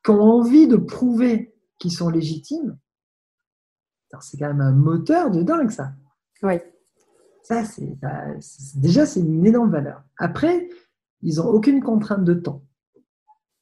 [0.08, 2.78] qui ont envie de prouver qu'ils sont légitimes,
[4.22, 5.92] c'est quand même un moteur de dingue, ça.
[6.44, 6.54] Oui.
[7.44, 7.98] Ça, c'est
[8.78, 10.02] déjà, c'est une énorme valeur.
[10.18, 10.70] Après,
[11.24, 12.64] ils n'ont aucune contrainte de temps.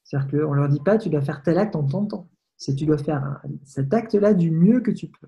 [0.04, 2.30] C'est-à-dire qu'on ne leur dit pas, tu dois faire tel acte en tant de temps.
[2.58, 5.28] C'est tu dois faire cet acte-là du mieux que tu peux.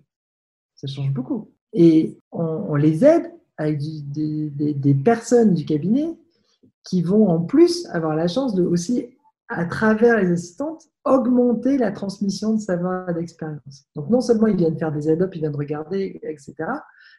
[0.76, 1.52] Ça change beaucoup.
[1.74, 3.80] Et on, les aide avec
[4.12, 6.16] des, des, personnes du cabinet
[6.84, 9.17] qui vont en plus avoir la chance de aussi
[9.50, 13.86] à travers les assistantes, augmenter la transmission de savoir et d'expérience.
[13.96, 16.56] Donc non seulement ils viennent faire des add ils viennent regarder, etc.,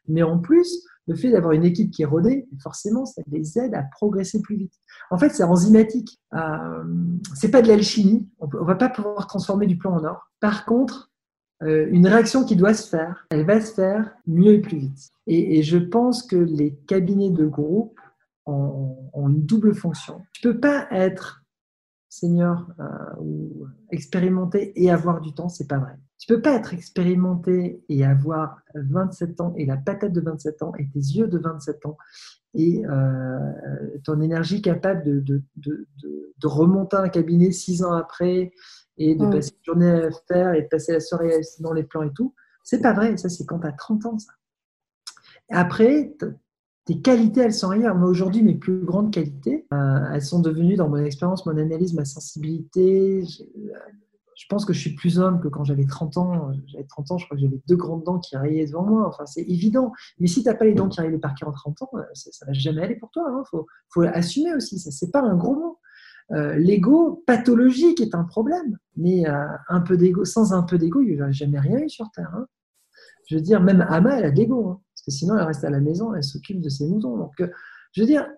[0.08, 3.74] mais en plus, le fait d'avoir une équipe qui est rodée, forcément, ça les aide
[3.74, 4.72] à progresser plus vite.
[5.10, 6.18] En fait, c'est enzymatique.
[6.34, 6.84] Euh,
[7.34, 8.28] c'est pas de l'alchimie.
[8.38, 10.30] On ne va pas pouvoir transformer du plomb en or.
[10.40, 11.10] Par contre,
[11.62, 15.10] euh, une réaction qui doit se faire, elle va se faire mieux et plus vite.
[15.26, 17.98] Et, je pense que les cabinets de groupe
[18.46, 20.22] ont, ont une double fonction.
[20.32, 21.37] Tu peux pas être
[22.08, 22.84] senior euh,
[23.20, 25.98] ou expérimenté et avoir du temps, c'est pas vrai.
[26.18, 30.72] Tu peux pas être expérimenté et avoir 27 ans et la patate de 27 ans
[30.78, 31.96] et tes yeux de 27 ans
[32.54, 33.38] et euh,
[34.04, 35.86] ton énergie capable de, de, de,
[36.38, 38.52] de, remonter un cabinet six ans après
[38.96, 42.02] et de passer une journée à faire et de passer la soirée dans les plans
[42.02, 42.34] et tout.
[42.64, 44.32] C'est pas vrai, ça c'est quand tu as 30 ans ça.
[45.50, 46.14] Après,
[46.88, 47.94] tes qualités, elles sont ailleurs.
[47.94, 51.92] Moi, aujourd'hui, mes plus grandes qualités, euh, elles sont devenues, dans mon expérience, mon analyse,
[51.92, 53.26] ma sensibilité.
[53.26, 56.50] Je, pense que je suis plus homme que quand j'avais 30 ans.
[56.66, 59.06] J'avais 30 ans, je crois que j'avais deux grandes dents qui raillaient devant moi.
[59.06, 59.92] Enfin, c'est évident.
[60.18, 62.46] Mais si tu n'as pas les dents qui rayent par 40 30 ans, euh, ça
[62.46, 63.24] ne va jamais aller pour toi.
[63.28, 63.42] Il hein.
[63.50, 64.78] faut, faut, assumer aussi.
[64.78, 65.78] Ce n'est pas un gros mot.
[66.32, 68.78] Euh, l'ego pathologique est un problème.
[68.96, 72.10] Mais un peu d'ego, sans un peu d'ego, il n'y aurait jamais rien eu sur
[72.12, 72.32] Terre.
[72.34, 72.46] Hein.
[73.28, 74.70] Je veux dire, même Ama, elle a de l'ego.
[74.70, 77.16] Hein sinon elle reste à la maison, elle s'occupe de ses moutons.
[77.16, 77.48] Donc, euh,
[77.92, 78.28] je veux dire,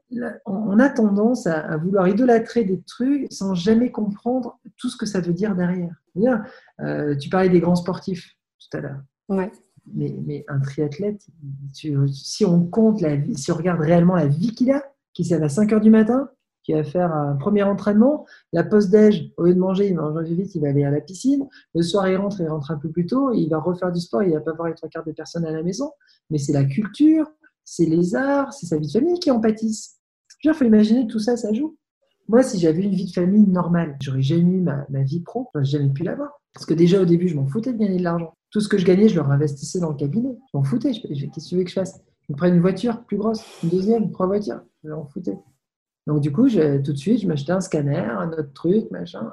[0.47, 5.21] on a tendance à, vouloir idolâtrer des trucs sans jamais comprendre tout ce que ça
[5.21, 5.95] veut dire derrière.
[6.81, 9.01] Euh, tu parlais des grands sportifs tout à l'heure.
[9.29, 9.51] Ouais.
[9.93, 11.27] Mais, un triathlète,
[11.73, 15.43] si on compte la vie, si on regarde réellement la vie qu'il a, qui s'est
[15.43, 16.31] à 5 heures du matin,
[16.71, 18.27] qui va faire un premier entraînement.
[18.53, 21.49] La post-déj, au lieu de manger, il mange vite, il va aller à la piscine.
[21.75, 24.23] Le soir, il rentre, il rentre un peu plus tôt, il va refaire du sport,
[24.23, 25.91] il va pas voir les trois quarts des personnes à la maison.
[26.31, 27.27] Mais c'est la culture,
[27.65, 29.99] c'est les arts, c'est sa vie de famille qui en pâtissent.
[30.45, 31.77] Il faut imaginer tout ça, ça joue.
[32.29, 35.65] Moi, si j'avais une vie de famille normale, j'aurais jamais eu ma, vie pro, j'aurais
[35.65, 36.41] jamais pu l'avoir.
[36.55, 38.33] Parce que déjà, au début, je m'en foutais de gagner de l'argent.
[38.51, 40.37] Tout ce que je gagnais, je le réinvestissais dans le cabinet.
[40.53, 40.93] Je m'en foutais.
[40.93, 42.01] Qu'est-ce que tu veux que je fasse?
[42.29, 44.61] Je me une voiture plus grosse, une deuxième, trois voitures.
[44.85, 45.37] Je m'en foutais.
[46.11, 49.33] Donc, du coup, tout de suite, je m'achetais un scanner, un autre truc, machin.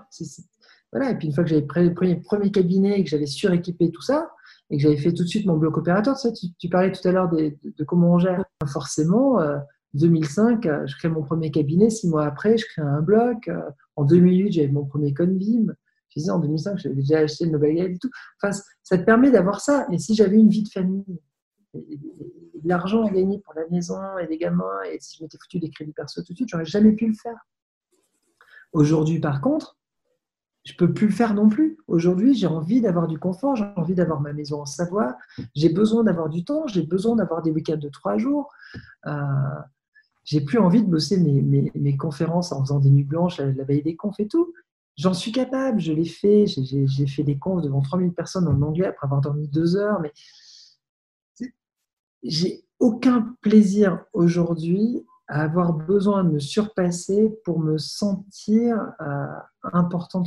[0.92, 1.10] Voilà.
[1.10, 4.04] Et puis, une fois que j'avais pris le premier, cabinet et que j'avais suréquipé tout
[4.04, 4.30] ça,
[4.70, 7.12] et que j'avais fait tout de suite mon bloc opérateur, tu, tu, parlais tout à
[7.12, 8.46] l'heure de, comment on gère.
[8.68, 9.40] Forcément,
[9.96, 11.90] 2005, euh, euh, je crée mon premier cabinet.
[11.90, 13.48] Six mois après, je crée un bloc.
[13.48, 13.60] Euh,
[13.96, 15.74] en 2008, j'avais mon premier Convim.
[16.10, 18.12] Je disais, en 2005, j'avais déjà acheté le Nobel et tout.
[18.40, 19.88] Enfin, ça te permet d'avoir ça.
[19.90, 21.20] Mais si j'avais une vie de famille,
[22.62, 25.60] de l'argent à gagner pour la maison et les gamins, et si je m'étais foutu
[25.60, 27.38] des crédits perso tout de suite, j'aurais jamais pu le faire.
[28.74, 29.78] Aujourd'hui, par contre,
[30.67, 31.78] je peux plus le faire non plus.
[31.88, 35.15] Aujourd'hui, j'ai envie d'avoir du confort, j'ai envie d'avoir ma maison en Savoie,
[35.56, 38.52] j'ai besoin d'avoir du temps, j'ai besoin d'avoir des week-ends de trois jours.
[39.06, 39.13] Euh,
[40.26, 43.96] j'ai plus envie de bosser mes, conférences en faisant des nuits blanches la, veille des
[43.96, 44.54] confs et tout.
[44.98, 46.46] J'en suis capable, je l'ai fait.
[46.48, 50.02] J'ai fait des confs devant 3000 personnes en anglais après avoir dormi deux heures.
[50.02, 50.12] Mais
[52.23, 59.25] j'ai aucun plaisir aujourd'hui à avoir besoin de me surpasser pour me sentir euh,
[59.73, 60.23] important.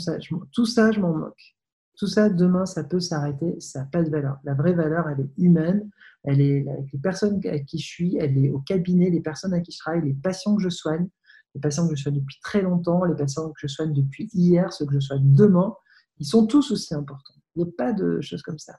[0.53, 1.57] tout ça, je m'en moque.
[1.97, 3.61] Tout ça, demain, ça peut s'arrêter.
[3.61, 4.39] Ça n'a pas de valeur.
[4.45, 5.91] La vraie valeur, elle est humaine.
[6.23, 8.17] Elle est avec les personnes à qui je suis.
[8.19, 11.09] Elle est au cabinet, les personnes à qui je travaille, les patients que je soigne,
[11.55, 14.73] les patients que je soigne depuis très longtemps, les patients que je soigne depuis hier,
[14.73, 15.75] ceux que je soigne demain.
[16.19, 17.35] Ils sont tous aussi importants.
[17.57, 18.75] Il n'y a pas de choses comme ça.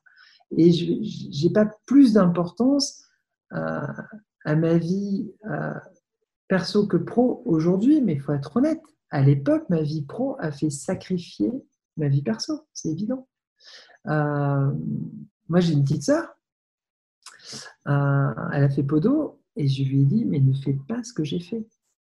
[0.57, 3.03] Et je n'ai pas plus d'importance
[3.51, 5.31] à, ma vie
[6.47, 8.81] perso que pro aujourd'hui, mais il faut être honnête.
[9.09, 11.51] À l'époque, ma vie pro a fait sacrifier
[11.97, 13.27] ma vie perso, c'est évident.
[14.07, 14.71] Euh,
[15.49, 16.35] moi, j'ai une petite sœur.
[17.87, 21.13] Euh, elle a fait podo et je lui ai dit, mais ne fais pas ce
[21.13, 21.65] que j'ai fait.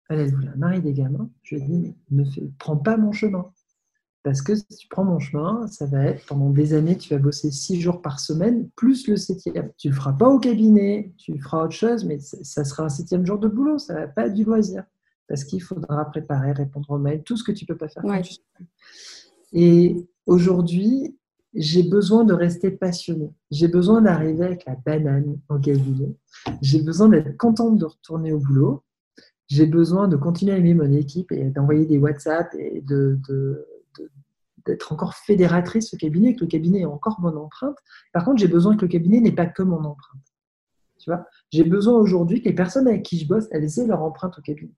[0.09, 1.29] Elle, a voulu un mari des gamins.
[1.43, 3.51] Je lui ai dit, mais ne fais, prends pas mon chemin.
[4.27, 7.17] Parce que si tu prends mon chemin, ça va être pendant des années, tu vas
[7.17, 9.71] bosser six jours par semaine, plus le septième.
[9.77, 12.89] Tu ne le feras pas au cabinet, tu feras autre chose, mais ça sera un
[12.89, 14.83] septième jour de boulot, ça ne va pas être du loisir.
[15.29, 18.03] Parce qu'il faudra préparer, répondre aux mails, tout ce que tu ne peux pas faire.
[19.53, 21.15] Et aujourd'hui,
[21.53, 23.31] j'ai besoin de rester passionné.
[23.49, 26.13] J'ai besoin d'arriver avec la banane en cabinet.
[26.61, 28.83] J'ai besoin d'être contente de retourner au boulot.
[29.47, 33.17] J'ai besoin de continuer à aimer mon équipe et d'envoyer des WhatsApp et de
[34.65, 37.77] d'être encore fédératrice au cabinet, que le cabinet ait encore mon empreinte.
[38.13, 40.21] Par contre, j'ai besoin que le cabinet n'ait pas que mon empreinte.
[40.99, 41.25] Tu vois?
[41.51, 44.41] J'ai besoin aujourd'hui que les personnes avec qui je bosse, elles aient leur empreinte au
[44.41, 44.73] cabinet.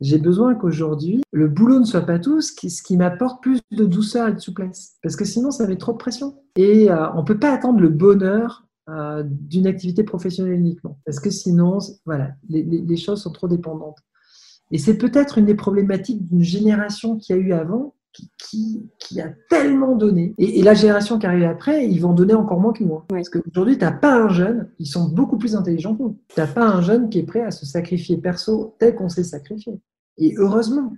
[0.00, 4.28] J'ai besoin qu'aujourd'hui, le boulot ne soit pas tout, ce qui, m'apporte plus de douceur
[4.28, 4.96] et de souplesse.
[5.02, 6.40] Parce que sinon, ça met trop de pression.
[6.56, 11.00] Et euh, on ne peut pas attendre le bonheur euh, d'une activité professionnelle uniquement.
[11.04, 13.98] Parce que sinon, voilà, les, les, choses sont trop dépendantes.
[14.70, 19.32] Et c'est peut-être une des problématiques d'une génération qui a eu avant, qui, qui, a
[19.48, 20.34] tellement donné.
[20.38, 23.04] Et, la génération qui arrive après, ils vont donner encore moins que moi.
[23.08, 26.18] Parce qu'aujourd'hui, tu n'as pas un jeune, ils sont beaucoup plus intelligents que nous.
[26.28, 29.24] Tu n'as pas un jeune qui est prêt à se sacrifier perso tel qu'on s'est
[29.24, 29.80] sacrifié.
[30.16, 30.94] Et heureusement,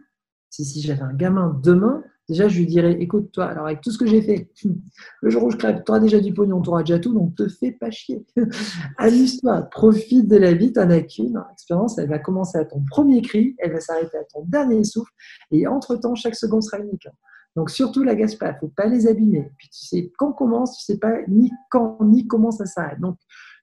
[0.48, 3.98] si j'avais un gamin demain, Déjà, je lui dirais, écoute, toi, alors avec tout ce
[3.98, 4.48] que j'ai fait,
[5.20, 7.34] le jour où je crève, tu auras déjà du pognon, tu auras déjà tout, donc
[7.34, 8.24] te fais pas chier.
[8.98, 11.42] Amuse-toi, profite de la vie, tu n'en as qu'une.
[11.48, 15.10] L'expérience, elle va commencer à ton premier cri, elle va s'arrêter à ton dernier souffle,
[15.50, 17.08] et entre-temps, chaque seconde sera unique.
[17.56, 19.50] Donc surtout, la gâche pas, il ne faut pas les abîmer.
[19.58, 23.00] Puis tu sais quand commence, tu sais pas ni quand ni comment ça s'arrête.
[23.00, 23.16] Donc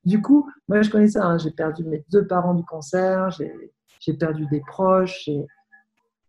[0.03, 1.37] du coup, moi je connais ça, hein.
[1.37, 3.29] j'ai perdu mes deux parents du cancer,
[4.01, 5.29] j'ai perdu des proches,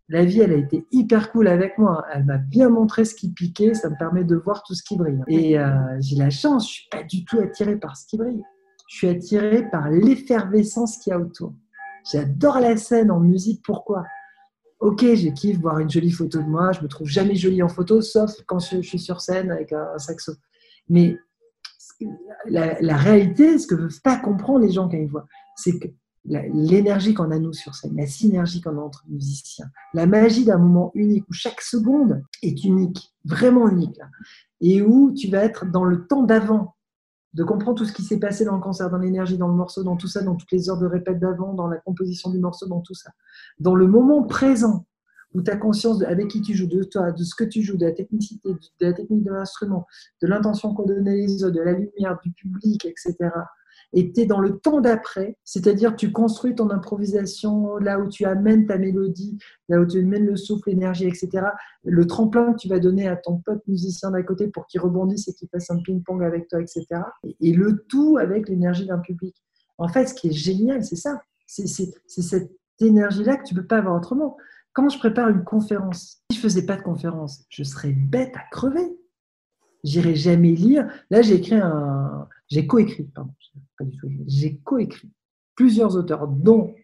[0.08, 2.04] la vie, elle a été hyper cool avec moi.
[2.12, 3.74] Elle m'a bien montré ce qui piquait.
[3.74, 5.22] Ça me permet de voir tout ce qui brille.
[5.28, 8.42] Et euh, j'ai la chance, je suis pas du tout attirée par ce qui brille.
[8.88, 11.52] Je suis attirée par l'effervescence qu'il y a autour.
[12.10, 13.62] J'adore la scène en musique.
[13.62, 14.04] Pourquoi?
[14.80, 16.72] Ok, je kiffe voir une jolie photo de moi.
[16.72, 19.98] Je me trouve jamais jolie en photo, sauf quand je, suis sur scène avec un,
[19.98, 20.32] saxo.
[20.88, 21.18] Mais
[22.46, 25.88] la, réalité, ce que ne veulent pas comprendre les gens quand ils voient, c'est que
[26.24, 30.58] l'énergie qu'on a nous sur scène, la synergie qu'on a entre musiciens, la magie d'un
[30.58, 34.00] moment unique où chaque seconde est unique, vraiment unique,
[34.60, 36.74] et où tu vas être dans le temps d'avant,
[37.34, 39.84] de comprendre tout ce qui s'est passé dans le concert, dans l'énergie, dans le morceau,
[39.84, 42.66] dans tout ça, dans toutes les heures de répète d'avant, dans la composition du morceau,
[42.66, 43.10] dans tout ça.
[43.58, 44.86] Dans le moment présent,
[45.34, 47.62] où tu as conscience de avec qui tu joues, de toi, de ce que tu
[47.62, 49.86] joues, de la technicité, de la technique de l'instrument,
[50.22, 53.30] de l'intention qu'on donnait les autres, de la lumière, du public, etc
[53.92, 58.24] et tu es dans le temps d'après, c'est-à-dire tu construis ton improvisation là où tu
[58.24, 61.46] amènes ta mélodie, là où tu amènes le souffle, l'énergie, etc.
[61.84, 65.28] Le tremplin que tu vas donner à ton pote musicien d'à côté pour qu'il rebondisse
[65.28, 66.84] et qu'il fasse un ping-pong avec toi, etc.
[67.40, 69.34] Et, le tout avec l'énergie d'un public.
[69.78, 71.20] En fait, ce qui est génial, c'est ça.
[71.46, 74.36] C'est cette énergie-là que tu ne peux pas avoir autrement.
[74.74, 78.42] Quand je prépare une conférence, si je faisais pas de conférence, je serais bête à
[78.50, 78.96] crever.
[79.82, 80.86] J'irai jamais lire.
[81.10, 83.32] Là, j'ai écrit un, j'ai coécrit, pardon,
[84.26, 85.10] j'ai coécrit
[85.54, 86.74] plusieurs auteurs, dont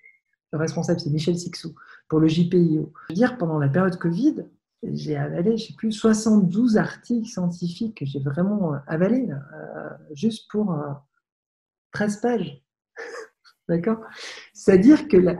[0.52, 1.74] le responsable, c'est Michel Sixou,
[2.08, 2.92] pour le JPIO.
[3.08, 4.46] Je veux dire, pendant la période Covid,
[4.82, 10.76] j'ai avalé, je sais plus, 72 articles scientifiques que j'ai vraiment avalés, euh, juste pour
[11.92, 12.62] 13 euh, pages.
[13.68, 14.00] D'accord?
[14.52, 15.36] C'est-à-dire que la,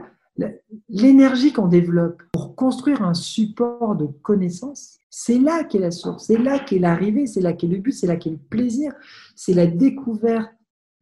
[0.89, 6.37] l'énergie qu'on développe pour construire un support de connaissances, c'est là qu'est la source, c'est
[6.37, 8.93] là qu'est l'arrivée, c'est là qu'est le but, c'est là qu'est le plaisir,
[9.35, 10.51] c'est la découverte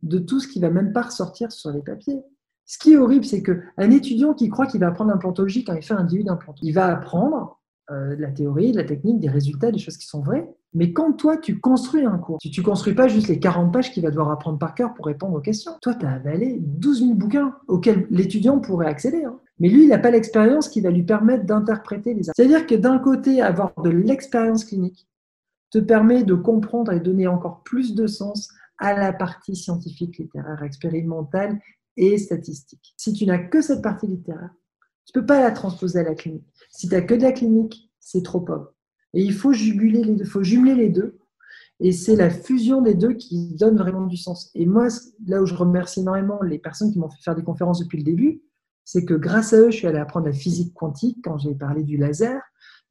[0.04, 2.22] de tout ce qui va même pas ressortir sur les papiers.
[2.66, 5.84] Ce qui est horrible, c'est qu'un étudiant qui croit qu'il va apprendre l'implantologie quand il
[5.84, 7.60] fait un DU d'implantologie, il va apprendre
[7.92, 10.48] euh, la théorie, la technique, des résultats, des choses qui sont vraies.
[10.74, 13.92] Mais quand toi, tu construis un cours, tu ne construis pas juste les 40 pages
[13.92, 15.74] qu'il va devoir apprendre par cœur pour répondre aux questions.
[15.82, 19.24] Toi, tu as avalé 12 000 bouquins auxquels l'étudiant pourrait accéder.
[19.24, 19.38] Hein.
[19.60, 23.00] Mais lui, il n'a pas l'expérience qui va lui permettre d'interpréter les C'est-à-dire que d'un
[23.00, 25.08] côté, avoir de l'expérience clinique
[25.70, 30.64] te permet de comprendre et donner encore plus de sens à la partie scientifique, littéraire,
[30.64, 31.60] expérimentale
[31.98, 32.94] et statistique.
[32.98, 34.52] Si tu n'as que cette partie littéraire,
[35.06, 36.48] tu ne peux pas la transposer à la clinique.
[36.74, 38.74] Si tu n'as que de la clinique, c'est trop pauvre.
[39.14, 41.20] Et il faut juguler les deux, faut jumeler les deux.
[41.80, 44.50] Et c'est la fusion des deux qui donne vraiment du sens.
[44.56, 44.88] Et moi,
[45.28, 48.04] là où je remercie énormément les personnes qui m'ont fait faire des conférences depuis le
[48.04, 48.42] début,
[48.86, 51.84] c'est que grâce à eux, je suis allé apprendre la physique quantique quand j'ai parlé
[51.84, 52.42] du laser.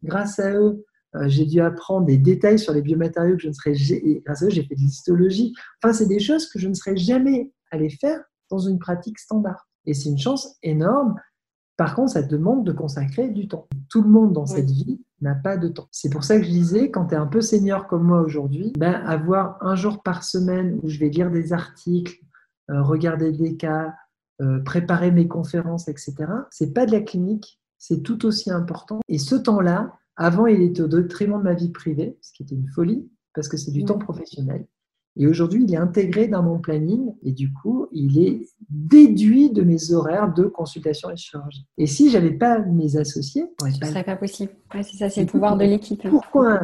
[0.05, 0.85] Grâce à eux,
[1.16, 4.42] euh, j'ai dû apprendre des détails sur les biomatériaux que je ne serais et grâce
[4.42, 5.55] à eux, j'ai fait de l'histologie.
[5.83, 9.68] Enfin, c'est des choses que je ne serais jamais allé faire dans une pratique standard.
[9.87, 11.16] Et c'est une chance énorme
[11.83, 13.66] par contre, ça demande de consacrer du temps.
[13.88, 15.88] Tout le monde dans cette vie n'a pas de temps.
[15.90, 18.73] C'est pour ça que je disais, quand tu es un peu senior comme moi aujourd'hui,
[18.79, 22.21] ben, avoir un jour par semaine où je vais lire des articles,
[22.71, 23.97] euh, regarder des cas,
[24.40, 26.14] euh, préparer mes conférences, etc.,
[26.53, 29.01] c'est pas de la clinique, c'est tout aussi important.
[29.09, 32.55] Et ce temps-là, avant, il était au détriment de ma vie privée, ce qui était
[32.55, 34.68] une folie, parce que c'est du temps professionnel.
[35.16, 39.62] Et aujourd'hui, il est intégré dans mon planning et du coup, il est déduit de
[39.62, 41.66] mes horaires de consultation et de chirurgie.
[41.77, 44.53] Et si je n'avais pas mes associés, ce ne serait pas possible.
[44.72, 46.03] c'est ça, c'est le pouvoir de l'équipe.
[46.09, 46.61] Pourquoi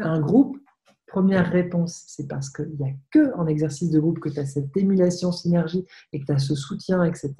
[0.00, 0.58] un, groupe?
[1.06, 4.44] Première réponse, c'est parce qu'il n'y a que en exercice de groupe que tu as
[4.44, 7.32] cette émulation, synergie et que tu as ce soutien, etc.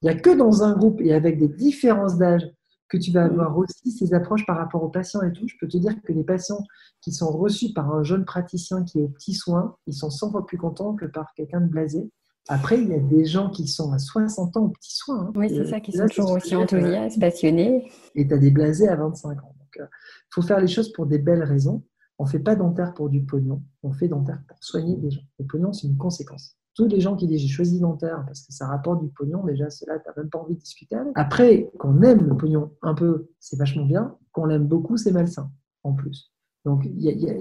[0.00, 2.48] Il n'y a que dans un groupe et avec des différences d'âge
[2.92, 5.48] que tu vas avoir aussi ces approches par rapport aux patients et tout.
[5.48, 6.62] Je peux te dire que les patients
[7.00, 10.30] qui sont reçus par un jeune praticien qui est au petit soin, ils sont 100
[10.30, 12.10] fois plus contents que par quelqu'un de blasé.
[12.48, 15.20] Après, il y a des gens qui sont à 60 ans au petit soin.
[15.20, 15.32] Hein.
[15.36, 17.90] Oui, c'est ça, qui sont toujours aussi enthousiastes, passionnés.
[18.14, 19.54] Et tu as des blasés à 25 ans.
[19.58, 19.86] Donc, il euh,
[20.28, 21.82] faut faire les choses pour des belles raisons.
[22.18, 25.22] On ne fait pas dentaire pour du pognon, on fait dentaire pour soigner des gens.
[25.38, 26.58] Le pognon, c'est une conséquence.
[26.74, 29.70] Tous les gens qui disent j'ai choisi dentaire parce que ça rapporte du pognon, déjà,
[29.70, 31.12] cela, tu n'as même pas envie de discuter avec.
[31.16, 34.16] Après, qu'on aime le pognon un peu, c'est vachement bien.
[34.32, 35.50] Qu'on l'aime beaucoup, c'est malsain,
[35.82, 36.32] en plus.
[36.64, 36.86] Donc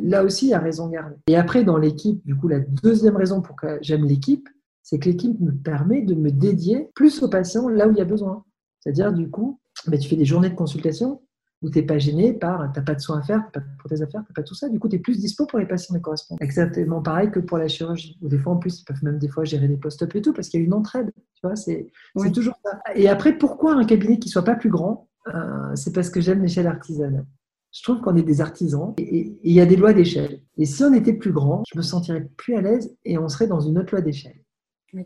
[0.01, 1.15] là aussi, il y a raison garder.
[1.27, 4.49] Et après, dans l'équipe, du coup, la deuxième raison pour que j'aime l'équipe,
[4.83, 8.01] c'est que l'équipe me permet de me dédier plus aux patients là où il y
[8.01, 8.43] a besoin.
[8.79, 11.21] C'est-à-dire, du coup, ben, tu fais des journées de consultation
[11.61, 13.63] où tu n'es pas gêné par, tu n'as pas de soins à faire, tu n'as
[13.63, 14.69] pas de prothèses à faire, tu n'as pas tout ça.
[14.69, 16.43] Du coup, tu es plus dispo pour les patients des correspondants.
[16.43, 18.17] Exactement pareil que pour la chirurgie.
[18.21, 20.33] Ou des fois, en plus, ils peuvent même des fois gérer des post-op et tout
[20.33, 21.11] parce qu'il y a une entraide.
[21.35, 21.91] Tu vois, c'est
[22.33, 22.79] toujours ça.
[22.95, 26.41] Et après, pourquoi un cabinet qui soit pas plus grand euh, C'est parce que j'aime
[26.41, 27.25] l'échelle artisanale.
[27.71, 30.41] Je trouve qu'on est des artisans et il y a des lois d'échelle.
[30.57, 33.47] Et si on était plus grand, je me sentirais plus à l'aise et on serait
[33.47, 34.43] dans une autre loi d'échelle.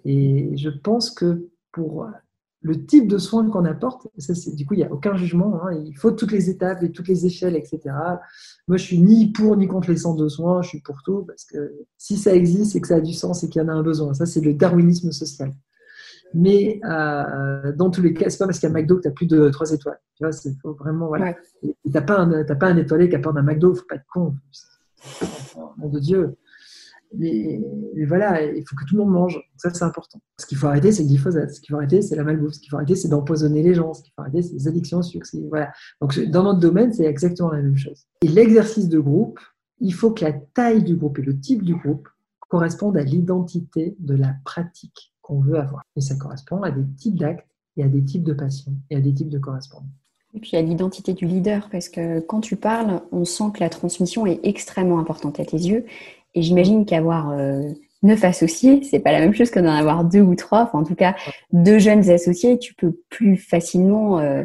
[0.03, 2.07] Et je pense que pour
[2.65, 5.61] le type de soins qu'on apporte, ça, du coup, il n'y a aucun jugement.
[5.63, 5.79] Hein.
[5.85, 7.79] il faut toutes les étapes et toutes les échelles, etc.
[8.67, 10.63] Moi, je suis ni pour ni contre les centres de soins.
[10.63, 13.43] Je suis pour tout parce que si ça existe, c'est que ça a du sens
[13.43, 14.15] et qu'il y en a un besoin.
[14.15, 15.53] Ça, c'est le darwinisme social.
[16.33, 19.03] Mais euh, dans tous les cas, c'est pas parce qu'il y a un McDo que
[19.03, 19.99] tu as plus de 3 étoiles.
[20.15, 21.07] Tu vois, c'est vraiment.
[21.07, 21.35] Voilà.
[21.61, 24.33] Tu n'as pas un étoilé qui apporte un McDo, il ne faut pas être con.
[25.77, 26.35] Nom de Dieu.
[27.17, 27.61] Mais,
[28.07, 29.39] voilà, il faut que tout le monde mange.
[29.57, 30.19] Ça, c'est important.
[30.39, 31.51] Ce qu'il faut arrêter, c'est le glyphosate.
[31.51, 32.53] Ce qu'il faut arrêter, c'est la malbouffe.
[32.53, 33.93] Ce qu'il faut arrêter, c'est d'empoisonner les gens.
[33.93, 35.27] Ce qu'il faut arrêter, c'est les addictions au sucre.
[35.49, 35.71] Voilà.
[36.01, 38.05] Donc, dans notre domaine, c'est exactement la même chose.
[38.21, 39.39] Et l'exercice de groupe,
[39.79, 42.07] il faut que la taille du groupe et le type du groupe
[42.47, 45.83] correspondent à l'identité de la pratique qu'on veut avoir.
[45.95, 47.47] Et ça correspond à des types d'actes
[47.77, 49.89] et à des types de patients et à des types de correspondants.
[50.33, 53.69] Et puis à l'identité du leader, parce que quand tu parles, on sent que la
[53.69, 55.85] transmission est extrêmement importante à tes yeux.
[56.35, 57.69] Et j'imagine qu'avoir euh,
[58.03, 60.63] neuf associés, c'est pas la même chose que d'en avoir deux ou trois.
[60.63, 61.15] Enfin, en tout cas,
[61.51, 64.43] deux jeunes associés, tu peux plus facilement euh,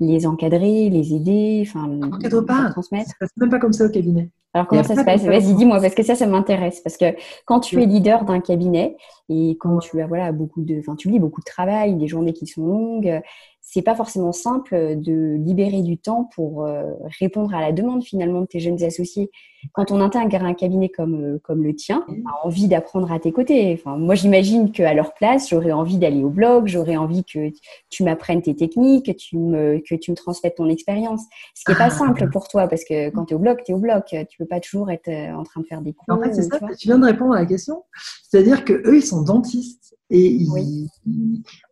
[0.00, 1.88] les encadrer, les aider, enfin,
[2.22, 2.70] les pas.
[2.70, 3.08] transmettre.
[3.08, 4.30] Ça se passe même pas comme ça au cabinet.
[4.54, 5.24] Alors comment ça se passe?
[5.24, 6.80] Vas-y, dis-moi, parce que ça, ça m'intéresse.
[6.80, 7.06] Parce que
[7.44, 8.96] quand tu es leader d'un cabinet
[9.28, 12.32] et quand tu as voilà beaucoup de, enfin, tu lis beaucoup de travail, des journées
[12.32, 13.20] qui sont longues,
[13.66, 16.84] c'est pas forcément simple de libérer du temps pour euh,
[17.18, 19.30] répondre à la demande finalement de tes jeunes associés.
[19.72, 23.18] Quand on intègre un cabinet comme, euh, comme le tien, on a envie d'apprendre à
[23.18, 23.72] tes côtés.
[23.72, 27.50] Enfin, moi, j'imagine qu'à leur place, j'aurais envie d'aller au blog, j'aurais envie que
[27.88, 31.22] tu m'apprennes tes techniques, que tu me, que tu me transmettes ton expérience.
[31.54, 31.90] Ce qui n'est pas ah.
[31.90, 34.02] simple pour toi parce que quand tu es au blog, tu es au blog.
[34.04, 36.14] Tu peux pas toujours être euh, en train de faire des cours.
[36.14, 37.82] En fait, c'est ça, tu viens de répondre à la question.
[38.28, 39.96] C'est-à-dire qu'eux, ils sont dentistes.
[40.14, 40.46] Et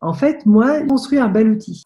[0.01, 1.85] en fait, moi, construit un bel outil.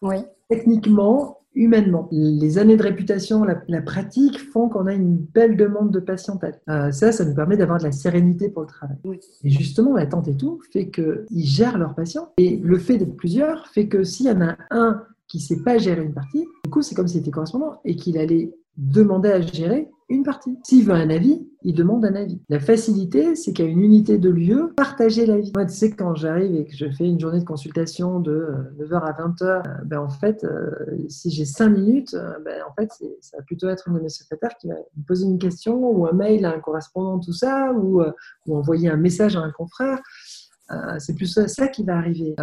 [0.49, 2.07] Techniquement, humainement.
[2.11, 6.59] Les années de réputation, la, pratique font qu'on a une belle demande de patientèle.
[6.69, 8.97] Euh, ça, ça nous permet d'avoir de la sérénité pour le travail.
[9.43, 12.29] Et justement, l'attente et tout fait qu'ils gèrent leurs patients.
[12.37, 15.63] Et le fait d'être plusieurs fait que s'il y en a un qui ne sait
[15.63, 19.29] pas gérer une partie, du coup, c'est comme s'il était correspondant et qu'il allait demander
[19.29, 20.57] à gérer une partie.
[20.63, 22.39] S'il veut un avis, il demande un avis.
[22.49, 25.51] La facilité, c'est a une unité de lieu, partager l'avis.
[25.53, 28.47] Moi, tu sais, quand j'arrive et que je fais une journée de consultation de
[28.79, 30.71] 9h euh, à 20h, euh, ben, en fait, euh,
[31.09, 32.89] si j'ai 5 minutes, ben, en fait,
[33.21, 36.07] ça va plutôt être une de mes secrétaires qui va me poser une question ou
[36.07, 38.01] un mail à un correspondant, tout ça, ou
[38.49, 39.99] envoyer un message à un confrère.
[40.99, 42.35] c'est plus ça qui va arriver.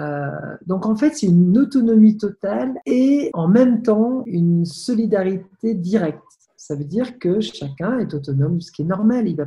[0.66, 6.20] donc en fait, c'est une autonomie totale et en même temps une solidarité directe.
[6.66, 9.28] Ça veut dire que chacun est autonome, ce qui est normal.
[9.28, 9.44] Il va...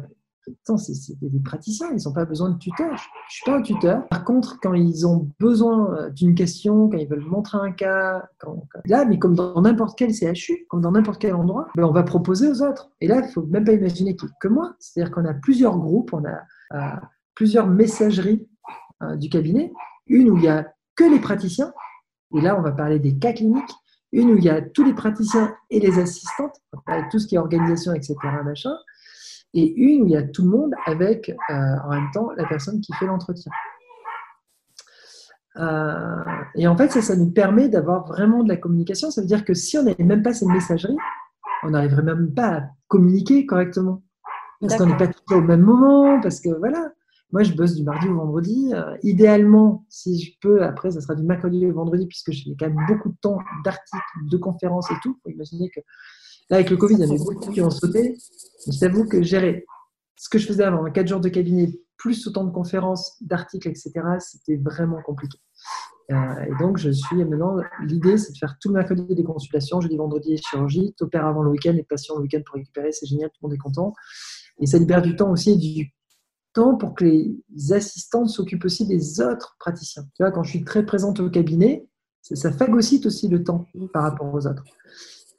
[0.78, 2.90] c'est des praticiens, ils n'ont pas besoin de tuteur.
[2.90, 4.08] Je ne suis pas un tuteur.
[4.10, 8.24] Par contre, quand ils ont besoin euh, d'une question, quand ils veulent montrer un cas,
[8.86, 12.04] là, mais comme dans n'importe quel CHU, comme dans n'importe quel endroit, ben, on va
[12.04, 12.92] proposer aux autres.
[13.02, 14.76] Et là, il ne faut même pas imaginer qu'il que moi.
[14.78, 16.44] C'est-à-dire qu'on a plusieurs groupes, on a
[16.76, 17.00] euh,
[17.34, 18.48] plusieurs messageries
[19.02, 19.74] euh, du cabinet.
[20.06, 21.74] Une où il n'y a que les praticiens,
[22.36, 23.74] et là, on va parler des cas cliniques
[24.12, 26.56] une où il y a tous les praticiens et les assistantes,
[26.86, 28.16] avec tout ce qui est organisation, etc.
[28.44, 28.74] Machin,
[29.54, 32.46] et une où il y a tout le monde avec euh, en même temps la
[32.46, 33.52] personne qui fait l'entretien.
[35.58, 36.24] Euh,
[36.56, 39.10] et en fait, ça, ça nous permet d'avoir vraiment de la communication.
[39.10, 40.98] Ça veut dire que si on n'avait même pas cette messagerie,
[41.64, 44.04] on n'arriverait même pas à communiquer correctement.
[44.62, 46.92] Parce qu'on n'est pas tous au même moment, parce que voilà.
[47.32, 48.72] Moi, je bosse du mardi au vendredi.
[48.74, 52.68] Euh, idéalement, si je peux, après, ça sera du mercredi au vendredi, puisque j'ai quand
[52.68, 54.02] même beaucoup de temps d'articles,
[54.32, 55.18] de conférences et tout.
[55.20, 55.82] Il faut imaginer que
[56.50, 58.16] là, avec le Covid, il y a beaucoup qui ont sauté.
[58.72, 59.66] Je t'avoue que gérer
[60.16, 63.92] ce que je faisais avant, 4 jours de cabinet, plus autant de conférences, d'articles, etc.,
[64.20, 65.38] c'était vraiment compliqué.
[66.12, 66.16] Euh,
[66.46, 69.98] et donc, je suis maintenant, l'idée, c'est de faire tout le mercredi des consultations, jeudi,
[69.98, 73.30] vendredi et chirurgie, t'opères avant le week-end, les patients le week-end pour récupérer, c'est génial,
[73.30, 73.94] tout le monde est content.
[74.60, 75.94] Et ça libère du temps aussi du
[76.80, 77.38] pour que les
[77.72, 80.04] assistantes s'occupent aussi des autres praticiens.
[80.16, 81.88] Tu vois, quand je suis très présente au cabinet,
[82.22, 84.64] ça phagocyte aussi le temps par rapport aux autres.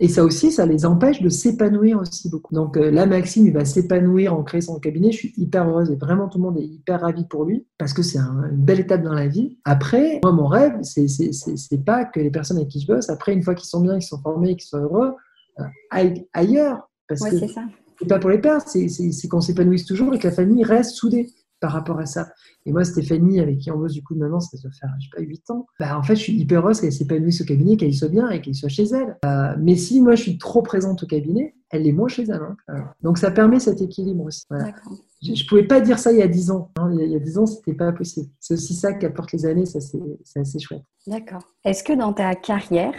[0.00, 2.54] Et ça aussi, ça les empêche de s'épanouir aussi beaucoup.
[2.54, 5.10] Donc euh, là, Maxime, il va s'épanouir en créant son cabinet.
[5.10, 7.92] Je suis hyper heureuse et vraiment tout le monde est hyper ravi pour lui parce
[7.92, 9.58] que c'est une belle étape dans la vie.
[9.64, 13.42] Après, moi, mon rêve, c'est pas que les personnes avec qui je bosse, après, une
[13.42, 15.14] fois qu'ils sont bien, qu'ils sont formés, qu'ils sont heureux,
[15.58, 16.88] euh, aillent ailleurs.
[17.08, 17.48] Parce que c'est
[18.06, 21.30] pas pour les perdre, c'est qu'on s'épanouisse toujours et que la famille reste soudée
[21.60, 22.28] par rapport à ça.
[22.66, 25.10] Et moi, Stéphanie, avec qui on bosse du coup maintenant, ça doit faire, je sais
[25.16, 27.94] pas, 8 ans, bah, en fait, je suis hyper heureuse qu'elle s'épanouisse au cabinet, qu'elle
[27.94, 29.16] soit bien et qu'elle soit chez elle.
[29.24, 32.34] Euh, mais si moi, je suis trop présente au cabinet, elle est moins chez elle.
[32.34, 32.56] Hein.
[32.70, 34.44] Euh, donc, ça permet cet équilibre aussi.
[35.22, 36.70] Je ne pouvais pas dire ça il y a 10 ans.
[36.78, 36.90] Hein.
[36.92, 38.28] Il y a 10 ans, c'était pas possible.
[38.38, 40.82] C'est aussi ça qu'apportent les années, ça c'est assez chouette.
[41.06, 41.42] D'accord.
[41.64, 42.94] Est-ce que dans ta carrière,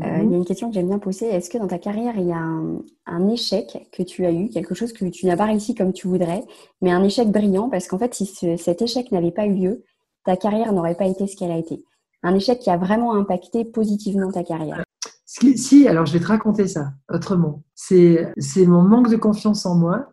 [0.00, 0.34] euh, il y a mhm.
[0.34, 1.26] une question que j'aime bien poser.
[1.26, 4.74] Est-ce que dans ta carrière, il y a un, échec que tu as eu, quelque
[4.74, 6.44] chose que tu n'as pas réussi comme tu voudrais,
[6.80, 8.26] mais un échec brillant Parce qu'en fait, si
[8.56, 9.84] cet échec n'avait pas eu lieu,
[10.24, 11.84] ta carrière n'aurait pas été ce qu'elle a été?
[12.22, 14.82] Un échec qui a vraiment impacté positivement ta carrière.
[15.26, 17.62] Si, alors je vais te raconter ça autrement.
[17.74, 18.32] C'est
[18.66, 20.12] mon manque de confiance en moi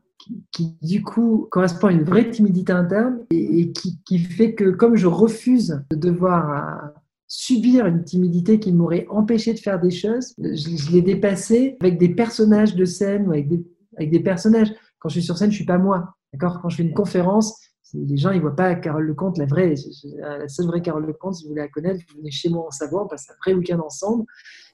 [0.51, 4.95] qui, du coup correspond à une vraie timidité interne et, qui, qui, fait que comme
[4.95, 6.91] je refuse de devoir
[7.29, 10.33] subir une timidité qui m'aurait empêché de faire des choses.
[10.39, 14.73] Je, l'ai dépassé avec des personnages de scène ou avec des, personnages.
[14.97, 16.15] Quand je suis sur scène, je suis pas moi.
[16.33, 16.59] D'accord?
[16.61, 17.55] Quand je fais une conférence,
[17.93, 19.75] les gens ils voient pas Carole Lecomte, la vraie,
[20.17, 21.35] la seule vraie Carole Lecomte.
[21.35, 23.05] Si vous voulez la connaître, vous venez chez moi en savoir.
[23.05, 24.25] On passe un vrai week-end ensemble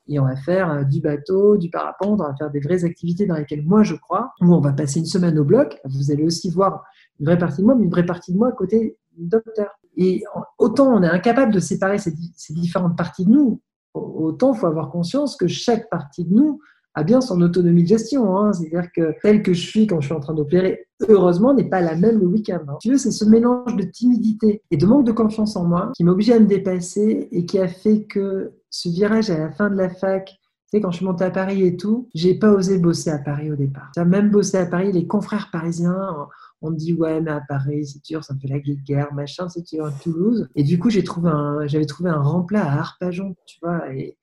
[0.08, 3.26] et on va faire euh, du bateau, du parapente, on va faire des vraies activités
[3.26, 4.32] dans lesquelles moi je crois.
[4.42, 5.78] Ou on va passer une semaine au bloc.
[5.84, 6.86] Vous allez aussi voir
[7.20, 9.70] une vraie partie de moi, mais une vraie partie de moi à côté docteur.
[9.98, 10.24] Et
[10.58, 12.14] autant on est incapable de séparer ces,
[12.52, 13.62] différentes parties de nous,
[13.94, 16.60] autant il faut avoir conscience que chaque partie de nous
[16.96, 18.38] a bien son autonomie de gestion.
[18.38, 18.54] Hein.
[18.54, 21.82] C'est-à-dire que telle que je suis quand je suis en train d'opérer, heureusement, n'est pas
[21.82, 22.62] la même le week-end.
[22.68, 22.78] Hein.
[22.86, 26.12] Veux, c'est ce mélange de timidité et de manque de confiance en moi qui m'a
[26.12, 29.76] obligé à me dépasser et qui a fait que ce virage à la fin de
[29.76, 32.80] la fac, tu sais, quand je suis montée à Paris et tout, j'ai pas osé
[32.80, 33.92] bosser à Paris au départ.
[33.96, 36.28] J'ai même bossé à Paris, les confrères parisiens
[36.62, 39.50] on me dit ouais mais à Paris c'est dur ça me fait la guerre machin
[39.50, 40.50] c'est dur à Toulouse.
[40.56, 44.18] Et du coup j'ai trouvé un j'avais trouvé un remplat à Arpajon tu vois et,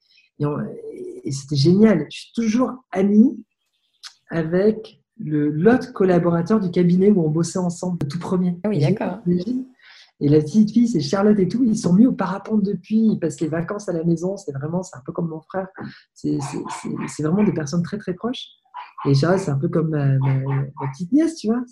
[1.31, 2.07] c'était génial.
[2.11, 3.45] Je suis toujours amie
[4.31, 8.59] avec l'autre collaborateur du cabinet où on bossait ensemble le tout premier.
[8.65, 9.21] Ah oui d'accord.
[10.21, 13.19] et la petite fille, c'est Charlotte et tout, ils sont mis au parapente depuis, ils
[13.19, 15.69] passent les vacances à la maison, c'est vraiment, c'est un peu comme mon frère,
[16.15, 16.39] c'est
[17.21, 18.49] vraiment des personnes très très proches.
[19.09, 21.63] Et Charles, c'est un peu comme ma, petite nièce, tu vois.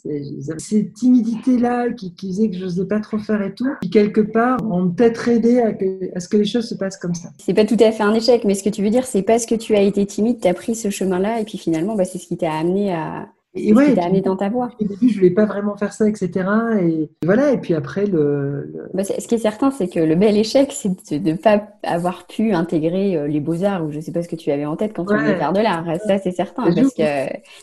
[0.58, 4.20] Ces timidités-là qui, qui faisaient que je n'osais pas trop faire et tout, qui quelque
[4.20, 5.72] part ont peut-être aidé à,
[6.16, 7.28] à, ce que les choses se passent comme ça.
[7.38, 9.46] C'est pas tout à fait un échec, mais ce que tu veux dire, c'est parce
[9.46, 12.18] que tu as été timide, tu as pris ce chemin-là, et puis finalement, bah, c'est
[12.18, 14.70] ce qui t'a amené à, et ouais, amené dans ta voie.
[14.80, 16.48] Au début, je voulais pas vraiment faire ça, etc.
[16.80, 17.50] Et voilà.
[17.52, 18.88] Et puis après, le.
[18.94, 22.26] Bah, ce qui est certain, c'est que le bel échec, c'est de ne pas avoir
[22.26, 24.76] pu intégrer euh, les beaux arts ou je sais pas ce que tu avais en
[24.76, 25.84] tête quand tu voulais faire de l'art.
[26.06, 27.02] Ça, c'est certain, parce que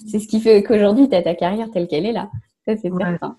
[0.06, 2.30] c'est ce qui fait qu'aujourd'hui, tu as ta carrière telle qu'elle est là.
[2.66, 3.38] Ça, c'est certain.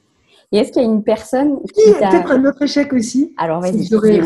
[0.50, 2.08] Et est-ce qu'il y a une personne qui t'a...
[2.08, 3.34] Peut-être un autre échec aussi.
[3.36, 3.84] Alors vas-y.
[3.84, 4.20] J'aurais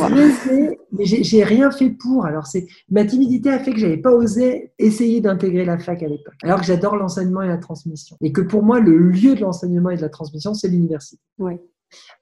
[0.92, 2.24] mais j'ai rien fait pour.
[2.26, 6.08] Alors c'est ma timidité a fait que j'avais pas osé essayer d'intégrer la fac à
[6.08, 6.34] l'époque.
[6.42, 9.90] Alors que j'adore l'enseignement et la transmission, et que pour moi le lieu de l'enseignement
[9.90, 11.22] et de la transmission c'est l'université.
[11.38, 11.54] Oui.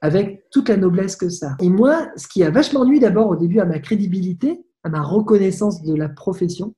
[0.01, 1.57] Avec toute la noblesse que ça.
[1.61, 5.01] Et moi, ce qui a vachement nuit d'abord au début à ma crédibilité, à ma
[5.01, 6.75] reconnaissance de la profession,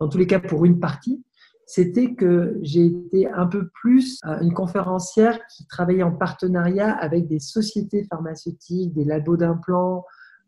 [0.00, 1.22] dans tous les cas pour une partie,
[1.66, 7.26] c'était que j'ai été un peu plus euh, une conférencière qui travaillait en partenariat avec
[7.26, 10.04] des sociétés pharmaceutiques, des labos d'implants,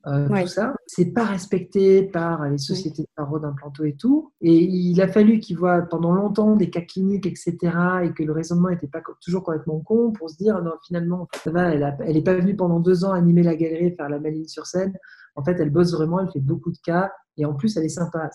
[0.06, 0.74] euh, tout ça.
[0.86, 4.32] C'est pas respecté par les sociétés de d'implanto et tout.
[4.40, 7.56] Et il a fallu qu'ils voient pendant longtemps des cas cliniques, etc.,
[8.04, 11.50] et que le raisonnement n'était pas toujours complètement con pour se dire non, finalement, ça
[11.50, 14.66] va, elle, n'est pas venue pendant deux ans animer la galerie, faire la maline sur
[14.66, 14.96] scène.
[15.34, 17.88] En fait, elle bosse vraiment, elle fait beaucoup de cas, et en plus, elle est
[17.88, 18.30] sympa.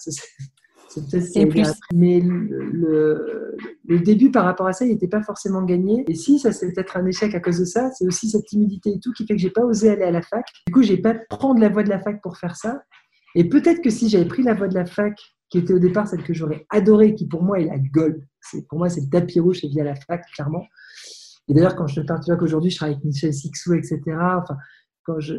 [0.92, 1.68] C'est plus...
[1.94, 6.04] Mais le, le, début par rapport à ça, il n'était pas forcément gagné.
[6.08, 8.92] Et si, ça c'est peut-être un échec à cause de ça, c'est aussi cette timidité
[8.92, 10.46] et tout qui fait que j'ai pas osé aller à la fac.
[10.68, 12.84] Du coup, j'ai pas prendre la voie de la fac pour faire ça.
[13.36, 15.18] Et peut-être que si j'avais pris la voie de la fac,
[15.50, 18.68] qui était au départ celle que j'aurais adorée, qui pour moi est la gold, c'est
[18.68, 20.66] pour moi c'est le tapis rouge et via la fac, clairement.
[21.48, 24.00] Et d'ailleurs, quand je te parle, tu vois qu'aujourd'hui je travaille avec Michel Sixou, etc.
[24.08, 24.58] Enfin,
[25.04, 25.36] quand je,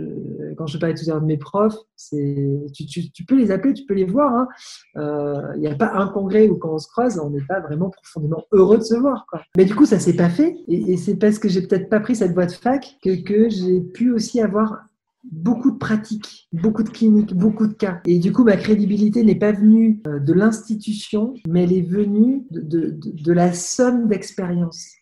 [0.57, 3.75] quand je parlais tout à l'heure de mes profs, tu, tu, tu, peux les appeler,
[3.75, 4.33] tu peux les voir.
[4.35, 4.49] Hein.
[4.97, 7.61] Euh, il n'y a pas un congrès où quand on se croise, on n'est pas
[7.61, 9.27] vraiment profondément heureux de se voir.
[9.57, 10.57] Mais du coup, ça s'est pas fait.
[10.69, 13.81] Et, c'est parce que j'ai peut-être pas pris cette voie de fac que, que j'ai
[13.81, 14.85] pu aussi avoir
[15.25, 18.01] beaucoup de pratiques, beaucoup de cliniques, beaucoup de cas.
[18.07, 22.45] Et du coup, ma crédibilité n'est pas venue euh, de l'institution, mais elle est venue
[22.51, 24.97] de, de, de la somme d'expériences.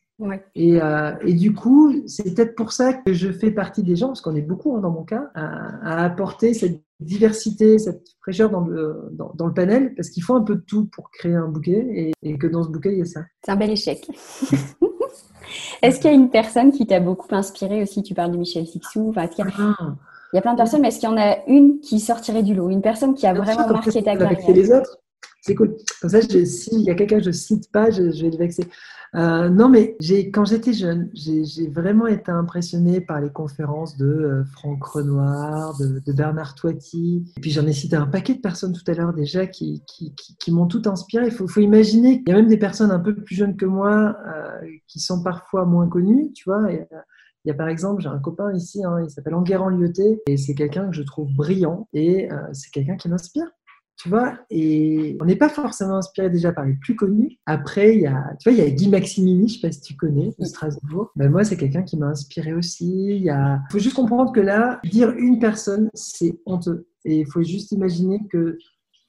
[0.54, 4.08] Et, euh, et, du coup, c'est peut-être pour ça que je fais partie des gens,
[4.08, 8.60] parce qu'on est beaucoup hein, dans mon cas, à, apporter cette diversité, cette fraîcheur dans
[8.60, 12.12] le, dans, le panel, parce qu'il faut un peu de tout pour créer un bouquet,
[12.22, 13.20] et, que dans ce bouquet, il y a ça.
[13.44, 14.06] C'est un bel échec.
[15.82, 18.02] Est-ce qu'il y a une personne qui t'a beaucoup inspiré aussi?
[18.02, 19.08] Tu parles de Michel Sixou.
[19.10, 19.52] Enfin, il, y a...
[19.58, 19.96] Ah.
[20.32, 22.42] il y a plein de personnes, mais est-ce qu'il y en a une qui sortirait
[22.42, 22.68] du lot?
[22.68, 24.50] Une personne qui a vraiment marqué ta carrière?
[24.50, 25.00] les autres
[25.40, 25.76] c'est cool.
[26.00, 28.64] Comme ça, s'il y a quelqu'un que je ne cite pas, je, vais le vexer.
[29.16, 29.96] Euh, non, mais
[30.32, 36.12] quand j'étais jeune, j'ai vraiment été impressionnée par les conférences de euh, Franck Renoir, de,
[36.12, 37.32] Bernard Toiti.
[37.36, 40.52] Et puis j'en ai cité un paquet de personnes tout à l'heure déjà qui, qui,
[40.52, 41.26] m'ont tout inspiré.
[41.26, 43.66] Il faut, faut imaginer qu'il y a même des personnes un peu plus jeunes que
[43.66, 46.70] moi euh, qui sont parfois moins connues, tu vois.
[46.70, 46.86] il
[47.46, 50.54] y a par exemple, j'ai un copain ici, hein, il s'appelle Enguerrand Lyoté, et c'est
[50.54, 53.46] quelqu'un que je trouve brillant, et c'est quelqu'un qui m'inspire.
[54.00, 57.38] Tu vois, et on n'est pas forcément inspiré déjà par les plus connus.
[57.44, 59.72] Après, il y a, tu vois, il y a Guy Maximini, je ne sais pas
[59.72, 61.10] si tu connais, de Strasbourg.
[61.16, 62.86] Ben moi, c'est quelqu'un qui m'a inspiré aussi.
[62.86, 63.60] Il y a...
[63.70, 66.88] faut juste comprendre que là, dire une personne, c'est honteux.
[67.04, 68.56] Et il faut juste imaginer que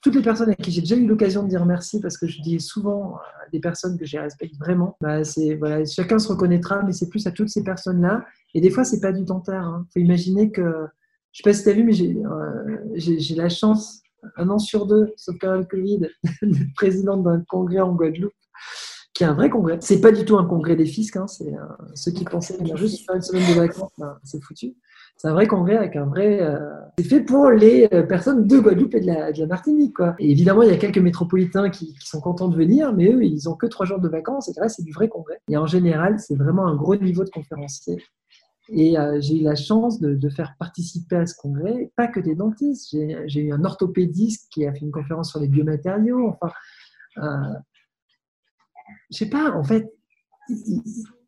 [0.02, 2.42] toutes les personnes à qui j'ai déjà eu l'occasion de dire merci, parce que je
[2.42, 3.18] dis souvent
[3.54, 7.26] des personnes que je respecte vraiment, bah c'est, voilà, chacun se reconnaîtra, mais c'est plus
[7.28, 8.26] à toutes ces personnes-là.
[8.56, 9.88] Et des fois, c'est pas du Il hein.
[9.94, 10.88] faut imaginer que,
[11.32, 14.02] je sais pas si tu as vu, mais j'ai, euh, la chance
[14.38, 15.99] un an sur deux, sauf qu'avec le Covid,
[16.41, 18.34] d'être présidente d'un congrès en Guadeloupe,
[19.13, 19.78] qui est un vrai congrès.
[19.82, 21.59] C'est pas du tout un congrès des fiscs, hein, c'est euh,
[21.95, 24.76] ceux qui pensaient venir juste faire une semaine de vacances, ben, c'est foutu.
[25.17, 26.41] C'est un vrai congrès avec un vrai.
[26.41, 26.57] Euh,
[26.97, 30.15] c'est fait pour les euh, personnes de Guadeloupe et de la, Martinique, quoi.
[30.17, 33.47] Et évidemment, il y a quelques métropolitains qui, sont contents de venir, mais eux, ils
[33.47, 34.49] ont que trois jours de vacances.
[34.49, 35.39] Et c'est du vrai congrès.
[35.49, 38.01] Et en général, c'est vraiment un gros niveau de conférencier.
[38.74, 42.36] Et euh, j'ai eu la chance de, faire participer à ce congrès, pas que des
[42.36, 42.95] dentistes.
[43.26, 46.30] J'ai eu un orthopédiste qui a fait une conférence sur les biomatériaux.
[46.30, 46.53] Enfin,
[47.17, 47.53] euh,
[49.09, 49.93] je sais pas, en fait,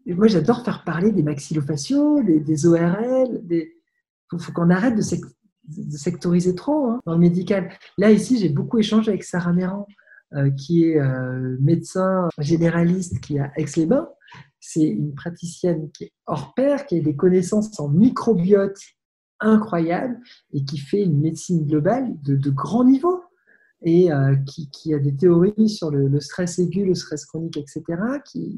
[0.07, 3.41] moi j'adore faire parler des maxillofaciaux, des, ORL.
[3.49, 7.69] Il faut, qu'on arrête de, sectoriser trop hein, dans le médical.
[7.97, 9.85] Là, ici, j'ai beaucoup échangé avec Sarah Méran,
[10.33, 14.09] euh, qui est euh, médecin généraliste qui a Aix-les-Bains
[14.65, 18.79] c'est une praticienne qui est hors pair, qui a des connaissances en microbiote
[19.41, 20.17] incroyables
[20.53, 23.21] et qui fait une médecine globale de, grand niveau
[23.81, 24.35] et euh,
[24.71, 27.83] qui, a des théories sur le, stress aigu, le stress chronique, etc.,
[28.23, 28.57] qui,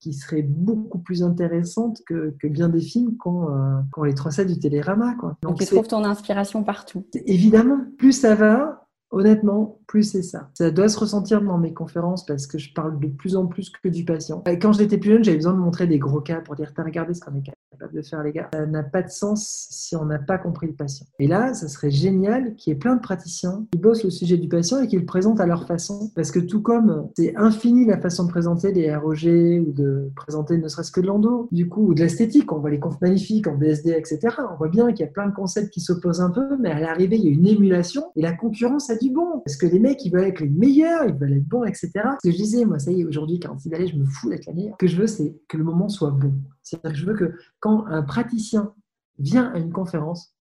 [0.00, 5.14] qui, seraient beaucoup plus intéressantes que, bien des films qu'on euh, les traçait du télérama.
[5.14, 5.38] Quoi.
[5.42, 7.06] Donc, tu trouves ton inspiration partout.
[7.26, 8.81] Évidemment, plus ça va,
[9.12, 10.48] Honnêtement, plus c'est ça.
[10.54, 13.68] Ça doit se ressentir dans mes conférences parce que je parle de plus en plus
[13.68, 14.42] que du patient.
[14.60, 17.12] Quand j'étais plus jeune, j'avais besoin de montrer des gros cas pour dire T'as regardé
[17.12, 18.48] ce qu'on est capable de faire, les gars.
[18.54, 21.06] Ça n'a pas de sens si on n'a pas compris le patient.
[21.18, 24.38] Et là, ça serait génial qu'il y ait plein de praticiens qui bossent le sujet
[24.38, 26.10] du patient et qui le présentent à leur façon.
[26.14, 30.56] Parce que tout comme c'est infini la façon de présenter des ROG ou de présenter
[30.56, 33.46] ne serait-ce que de l'endo, du coup, ou de l'esthétique, on voit les confs magnifiques
[33.46, 34.20] en BSD, etc.
[34.50, 36.80] On voit bien qu'il y a plein de concepts qui s'opposent un peu, mais à
[36.80, 39.40] l'arrivée, il y a une émulation et la concurrence bon.
[39.44, 41.90] Parce que les mecs, ils veulent être les meilleurs, ils veulent être bons, etc.
[41.94, 44.46] Ce que je disais, moi, ça y est, aujourd'hui, 46 allez, je me fous d'être
[44.46, 44.76] la meilleure.
[44.80, 46.34] Ce que je veux, c'est que le moment soit bon.
[46.62, 48.74] C'est-à-dire que je veux que quand un praticien
[49.18, 50.34] vient à une conférence,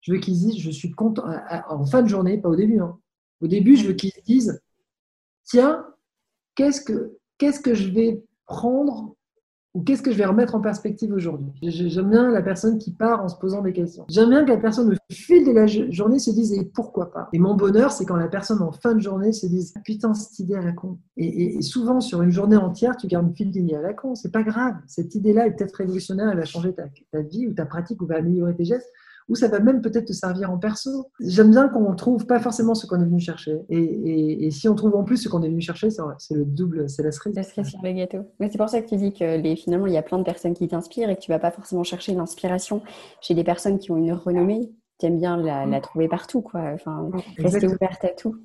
[0.00, 1.24] je veux qu'ils disent, je suis content,
[1.68, 2.80] en fin de journée, pas au début.
[2.80, 2.98] Hein.
[3.40, 4.60] Au début, je veux qu'ils disent,
[5.44, 5.84] tiens,
[6.54, 9.16] qu'est-ce que, qu'est-ce que je vais prendre
[9.78, 11.46] ou qu'est-ce que je vais remettre en perspective aujourd'hui?
[11.62, 14.04] J'aime bien la personne qui part en se posant des questions.
[14.08, 17.28] J'aime bien que la personne au fil de la journée se dise et pourquoi pas?
[17.32, 20.36] Et mon bonheur, c'est quand la personne en fin de journée se dise putain, cette
[20.40, 20.98] idée à la con.
[21.16, 24.16] Et, souvent, sur une journée entière, tu gardes une file d'idées à la con.
[24.16, 24.74] C'est pas grave.
[24.88, 28.06] Cette idée-là est peut-être révolutionnaire, elle va changer ta, ta vie ou ta pratique ou
[28.06, 28.90] va améliorer tes gestes
[29.28, 31.10] ou ça va même peut-être te servir en perso.
[31.20, 33.58] J'aime bien qu'on trouve pas forcément ce qu'on est venu chercher.
[33.68, 37.02] Et, si on trouve en plus ce qu'on est venu chercher, c'est le double, c'est
[37.02, 37.36] la cerise.
[37.36, 38.18] La cerise sur le gâteau.
[38.40, 40.24] Mais c'est pour ça que tu dis que les, finalement, il y a plein de
[40.24, 42.82] personnes qui t'inspirent et que tu vas pas forcément chercher l'inspiration
[43.20, 44.70] chez des personnes qui ont une renommée.
[44.98, 46.60] Tu aimes bien la, la, trouver partout, quoi.
[46.74, 48.36] Enfin, rester ouverte à tout.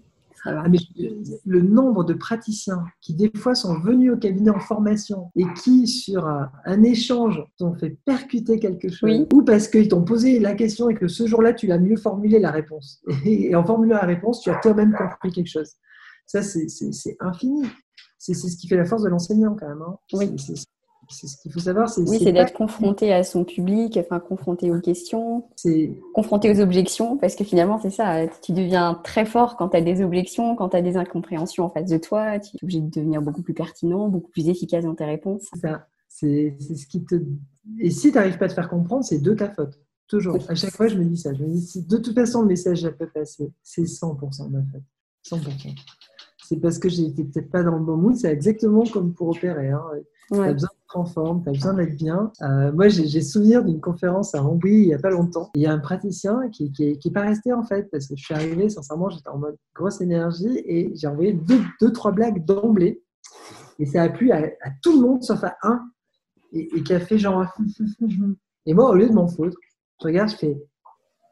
[0.46, 5.88] Le nombre de praticiens qui, des fois, sont venus au cabinet en formation et qui,
[5.88, 10.90] sur un, échange, t'ont fait percuter quelque chose, ou parce qu'ils t'ont posé la question
[10.90, 13.02] et que ce jour-là, tu l'as mieux formulé la réponse.
[13.26, 15.72] Et, en formulant la réponse, tu as toi-même compris quelque chose.
[16.26, 16.68] Ça, c'est
[17.20, 17.64] infini.
[18.18, 19.82] C'est ce qui fait la force de l'enseignant, quand même.
[19.82, 19.98] Hein.
[20.14, 20.56] Oui c'est
[21.10, 21.90] ce qu'il faut savoir.
[21.98, 25.46] Oui, c'est d'être confronté à son public, enfin confronté aux questions,
[26.14, 29.82] confronté aux objections, parce que finalement, c'est ça, tu deviens très fort quand tu as
[29.82, 32.90] des objections, quand tu as des incompréhensions en face de toi, tu es obligé de
[32.90, 35.48] devenir beaucoup plus pertinent, beaucoup plus efficace dans tes réponses.
[35.54, 37.16] C'est ça, c'est ce qui te...
[37.80, 39.80] Et si tu n'arrives pas à te faire comprendre, c'est de ta faute.
[40.08, 40.38] Toujours.
[40.50, 41.34] À chaque fois, je me dis ça.
[41.34, 44.64] Je me dis, de toute façon, le message n'a pas passé, c'est 100% de ma
[44.72, 45.40] faute.
[45.40, 45.74] 100%
[46.46, 48.16] c'est parce que j'étais peut-être pas dans le bon mood.
[48.16, 49.70] C'est exactement comme pour opérer.
[49.70, 49.84] Hein.
[50.32, 52.32] Tu as besoin en forme, tu as besoin d'être bien.
[52.42, 55.52] Euh, moi, j'ai souvenir d'une conférence à Rambouillet il n'y a pas longtemps.
[55.56, 58.34] Il y a un praticien qui n'est pas resté en fait, parce que je suis
[58.34, 63.02] arrivé, sincèrement, j'étais en mode grosse énergie et j'ai envoyé deux, deux, trois blagues d'emblée.
[63.80, 64.44] Et ça a plu à,
[64.82, 65.82] tout le monde sauf à un,
[66.52, 67.46] et, qui a fait genre.
[68.66, 69.58] Et moi, au lieu de m'en foutre,
[70.02, 70.58] je regarde, je fais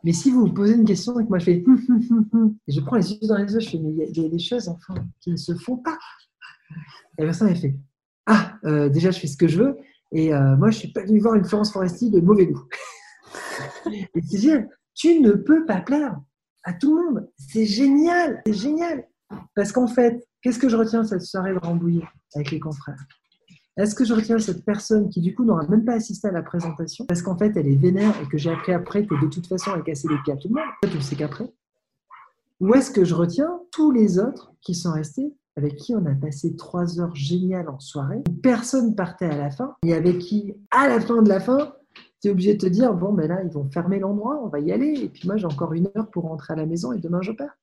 [0.03, 1.53] mais si vous me posez une question moi je fais
[2.67, 4.39] et je prends les yeux dans les yeux, je fais mais il y, a des
[4.39, 5.97] choses enfin qui ne se font pas.
[7.17, 7.75] Et la personne elle fait
[8.27, 9.77] ah euh, déjà je fais ce que je veux
[10.11, 12.67] et euh, moi je suis pas venu voir une Florence Foresti de mauvais goût.
[13.91, 14.69] et c'est génial.
[14.93, 16.19] Tu ne peux pas plaire
[16.63, 17.29] à tout le monde.
[17.37, 19.07] C'est génial, c'est génial.
[19.55, 22.03] Parce qu'en fait, qu'est-ce que je retiens de cette soirée de Rambouillet
[22.35, 23.03] avec les confrères?
[23.77, 26.43] Est-ce que je retiens cette personne qui, du coup, n'aura même pas assisté à la
[26.43, 27.05] présentation?
[27.05, 29.71] Parce qu'en fait, elle est vénère et que j'ai appris après que de toute façon,
[29.75, 31.51] elle cassait les pieds à tout le monde En fait, on sait qu'après.
[32.59, 36.13] Ou est-ce que je retiens tous les autres qui sont restés avec qui on a
[36.13, 40.53] passé trois heures géniales en soirée, où personne partait à la fin, et avec qui,
[40.71, 41.73] à la fin de la fin,
[42.21, 44.59] tu es obligé de te dire, bon, ben là, ils vont fermer l'endroit, on va
[44.59, 46.99] y aller, et puis moi, j'ai encore une heure pour rentrer à la maison, et
[46.99, 47.57] demain, je perds.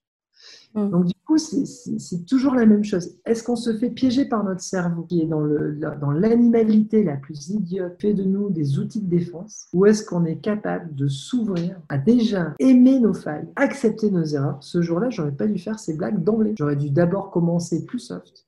[0.75, 0.91] Mm.
[0.91, 3.17] Donc, du coup, c'est toujours la même chose.
[3.25, 8.01] Est-ce qu'on se fait piéger par notre cerveau, qui est dans l'animalité la plus idiote,
[8.05, 12.55] de nous des outils de défense, ou est-ce qu'on est capable de s'ouvrir à déjà
[12.59, 14.59] aimer nos failles, accepter nos erreurs?
[14.61, 16.55] Ce jour-là, j'aurais pas dû faire ces blagues d'emblée.
[16.59, 18.47] J'aurais dû d'abord commencer plus soft,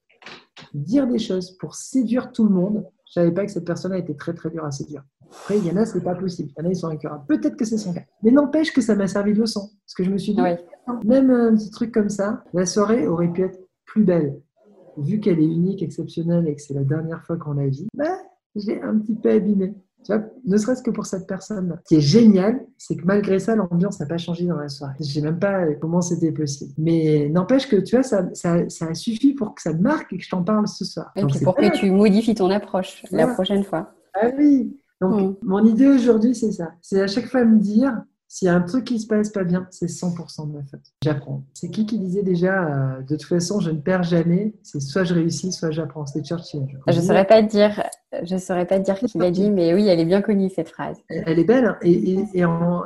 [0.74, 2.84] dire des choses pour séduire tout le monde.
[3.06, 5.04] Je savais pas que cette personne a été très très dure à séduire.
[5.30, 6.50] Après, il y en a, c'est pas possible.
[6.56, 7.24] Il y en a, ils sont incurables.
[7.26, 8.02] Peut-être que c'est son cas.
[8.22, 9.70] Mais n'empêche que ça m'a servi de leçon.
[9.84, 10.40] Parce que je me suis dit,
[11.04, 14.40] même un petit truc comme ça, la soirée aurait pu être plus belle.
[14.96, 18.18] Vu qu'elle est unique, exceptionnelle et que c'est la dernière fois qu'on la vit, bah,
[18.56, 19.74] j'ai un petit peu abîmé.
[20.04, 21.78] Tu vois, ne serait-ce que pour cette personne.
[21.84, 24.94] Ce qui est génial, c'est que malgré ça, l'ambiance n'a pas changé dans la soirée.
[24.98, 26.72] Je sais même pas comment c'était possible.
[26.78, 30.12] Mais n'empêche que, tu vois, ça, ça, ça, a suffi pour que ça te marque
[30.12, 31.12] et que je t'en parle ce soir.
[31.16, 33.92] Et pour que tu modifies ton approche la prochaine fois.
[34.14, 35.36] Ah oui, donc, mm.
[35.42, 36.72] mon idée aujourd'hui, c'est ça.
[36.82, 39.42] C'est à chaque fois me dire, s'il y a un truc qui se passe pas
[39.42, 40.80] bien, c'est 100% de ma faute.
[41.02, 41.42] J'apprends.
[41.52, 44.54] C'est qui qui disait déjà, euh, de toute façon, je ne perds jamais.
[44.62, 46.06] C'est soit je réussis, soit j'apprends.
[46.06, 46.64] C'est Churchill.
[46.86, 47.82] Je ne saurais pas dire,
[48.22, 50.96] je saurais pas dire qui l'a dit, mais oui, elle est bien connue cette phrase.
[51.08, 51.78] Elle est belle hein.
[51.82, 52.84] et, en,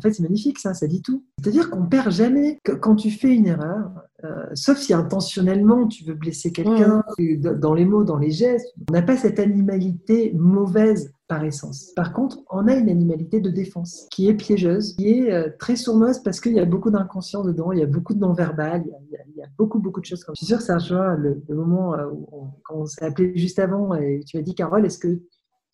[0.00, 0.72] fait, c'est magnifique ça.
[0.72, 1.24] Ça dit tout.
[1.42, 2.58] C'est-à-dire qu'on perd jamais.
[2.80, 3.90] Quand tu fais une erreur,
[4.24, 7.58] euh, sauf si intentionnellement tu veux blesser quelqu'un, mm.
[7.58, 11.92] dans les mots, dans les gestes, on n'a pas cette animalité mauvaise par essence.
[11.96, 15.76] Par contre, on a une animalité de défense qui est piégeuse, qui est euh, très
[15.76, 19.36] sournoise parce qu'il y a beaucoup d'inconscient dedans, il y a beaucoup de non-verbal, il,
[19.36, 22.06] y a beaucoup, beaucoup de choses comme Je suis c'est un le, le moment euh,
[22.06, 25.20] où on, quand on s'est appelé juste avant et tu as dit, Carole, est-ce que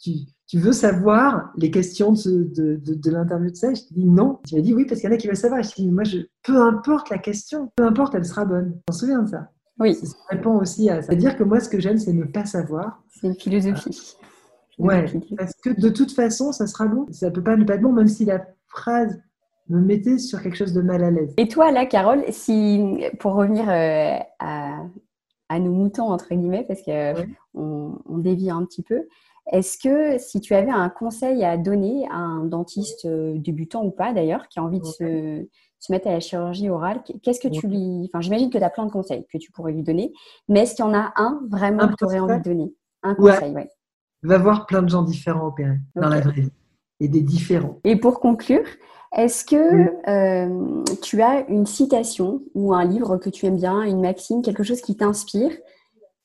[0.00, 0.12] tu,
[0.48, 3.72] tu, veux savoir les questions de, de, de, l'interview de ça?
[3.72, 4.40] Je te dis non.
[4.46, 5.62] Tu m'as dit oui parce qu'il y en a qui veulent savoir.
[5.62, 8.72] je te dis, moi, je, peu importe la question, peu importe, elle sera bonne.
[8.72, 9.48] Tu t'en souviens de ça
[9.78, 9.94] Oui.
[9.94, 11.08] Ça répond aussi à ça.
[11.08, 13.00] C'est-à-dire que moi, ce que j'aime, c'est ne pas savoir.
[13.10, 14.16] C'est une philosophie.
[14.78, 15.04] Ouais,
[15.36, 17.06] parce que de toute façon, ça sera bon.
[17.10, 19.20] Ça peut pas ne pas être bon, même si la phrase
[19.68, 21.34] me mettait sur quelque chose de mal à l'aise.
[21.36, 24.80] Et toi, là, Carole, si, pour revenir euh, à,
[25.48, 29.06] à, nos moutons, entre guillemets, parce qu'on on dévie un petit peu,
[29.50, 33.90] est-ce que si tu avais un conseil à donner à un dentiste euh, débutant ou
[33.90, 35.46] pas d'ailleurs, qui a envie de se,
[35.78, 38.08] se, mettre à la chirurgie orale, qu'est-ce que tu lui...
[38.08, 40.12] Enfin, j'imagine que tu as plein de conseils que tu pourrais lui donner,
[40.48, 42.74] mais est-ce qu'il y en a un vraiment que tu aurais envie de donner?
[43.02, 43.52] Un conseil,
[44.22, 46.52] va voir plein de gens différents opérer dans la vraie vie
[47.00, 47.78] et des différents.
[47.84, 48.66] Et pour conclure,
[49.16, 49.56] est-ce que
[50.08, 54.62] euh, tu as une citation ou un livre que tu aimes bien, une maxime, quelque
[54.62, 55.52] chose qui t'inspire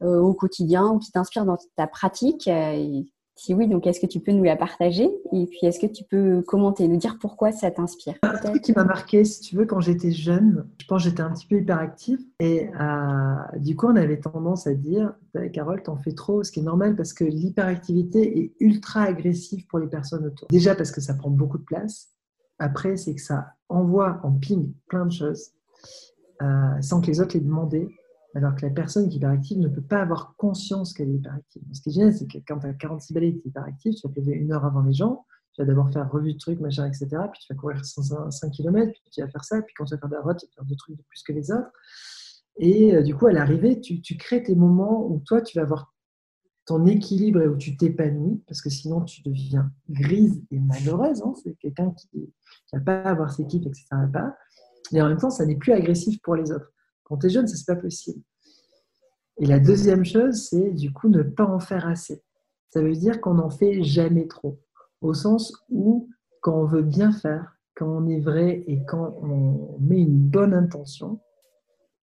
[0.04, 3.02] euh, au quotidien ou qui t'inspire dans ta pratique euh,
[3.38, 6.04] si oui, donc est-ce que tu peux nous la partager Et puis est-ce que tu
[6.04, 9.66] peux commenter, nous dire pourquoi ça t'inspire Un truc qui m'a marqué, si tu veux,
[9.66, 12.20] quand j'étais jeune, je pense que j'étais un petit peu hyperactive.
[12.40, 15.14] Et euh, du coup, on avait tendance à dire
[15.54, 19.80] Carole, t'en fais trop, ce qui est normal parce que l'hyperactivité est ultra agressive pour
[19.80, 20.48] les personnes autour.
[20.50, 22.10] Déjà parce que ça prend beaucoup de place.
[22.60, 25.52] Après, c'est que ça envoie en ping plein de choses
[26.42, 27.88] euh, sans que les autres les demandent
[28.38, 31.64] alors que la personne qui est hyperactive ne peut pas avoir conscience qu'elle est hyperactive.
[31.74, 34.08] Ce qui est génial, c'est que quand tu as 46 balais tu es hyperactif, tu
[34.08, 36.60] vas te lever une heure avant les gens, tu vas d'abord faire revue de trucs,
[36.60, 37.08] machin, etc.
[37.32, 40.00] Puis tu vas courir 5 km, puis tu vas faire ça, puis quand tu vas
[40.00, 41.72] faire de la route, tu vas faire deux trucs de plus que les autres.
[42.60, 45.96] Et euh, du coup, à l'arrivée, tu, crées tes moments où toi, tu vas avoir
[46.68, 51.24] ton équilibre et où tu t'épanouis, parce que sinon, tu deviens grise et malheureuse.
[51.24, 51.34] Hein.
[51.42, 52.32] C'est quelqu'un qui
[52.72, 54.36] n'a pas à avoir ses équipe et que ça ne pas.
[54.92, 56.72] Et en même temps, ça n'est plus agressif pour les autres.
[57.08, 58.22] Quand tu es jeune, ce n'est pas possible.
[59.40, 62.24] Et la deuxième chose, c'est du coup ne pas en faire assez.
[62.70, 64.60] Ça veut dire qu'on n'en fait jamais trop.
[65.02, 66.10] Au sens où,
[66.42, 70.54] quand on veut bien faire, quand on est vrai et quand on met une bonne
[70.54, 71.22] intention,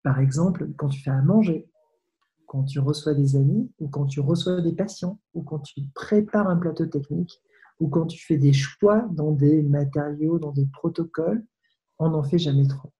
[0.02, 1.68] par exemple, quand tu fais à manger,
[2.46, 6.50] quand tu reçois des amis, ou quand tu reçois des patients, ou quand tu prépares
[6.50, 7.40] un plateau technique,
[7.80, 11.44] ou quand tu fais des choix dans des matériaux, dans des protocoles,
[11.98, 12.92] on n'en fait jamais trop.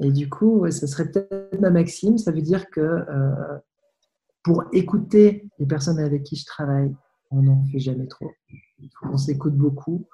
[0.00, 3.58] Et du coup, ça serait peut-être ma maxime, ça veut dire que euh,
[4.42, 6.94] pour écouter les personnes avec qui je travaille,
[7.30, 8.30] on n'en fait jamais trop.
[9.02, 10.06] On s'écoute beaucoup.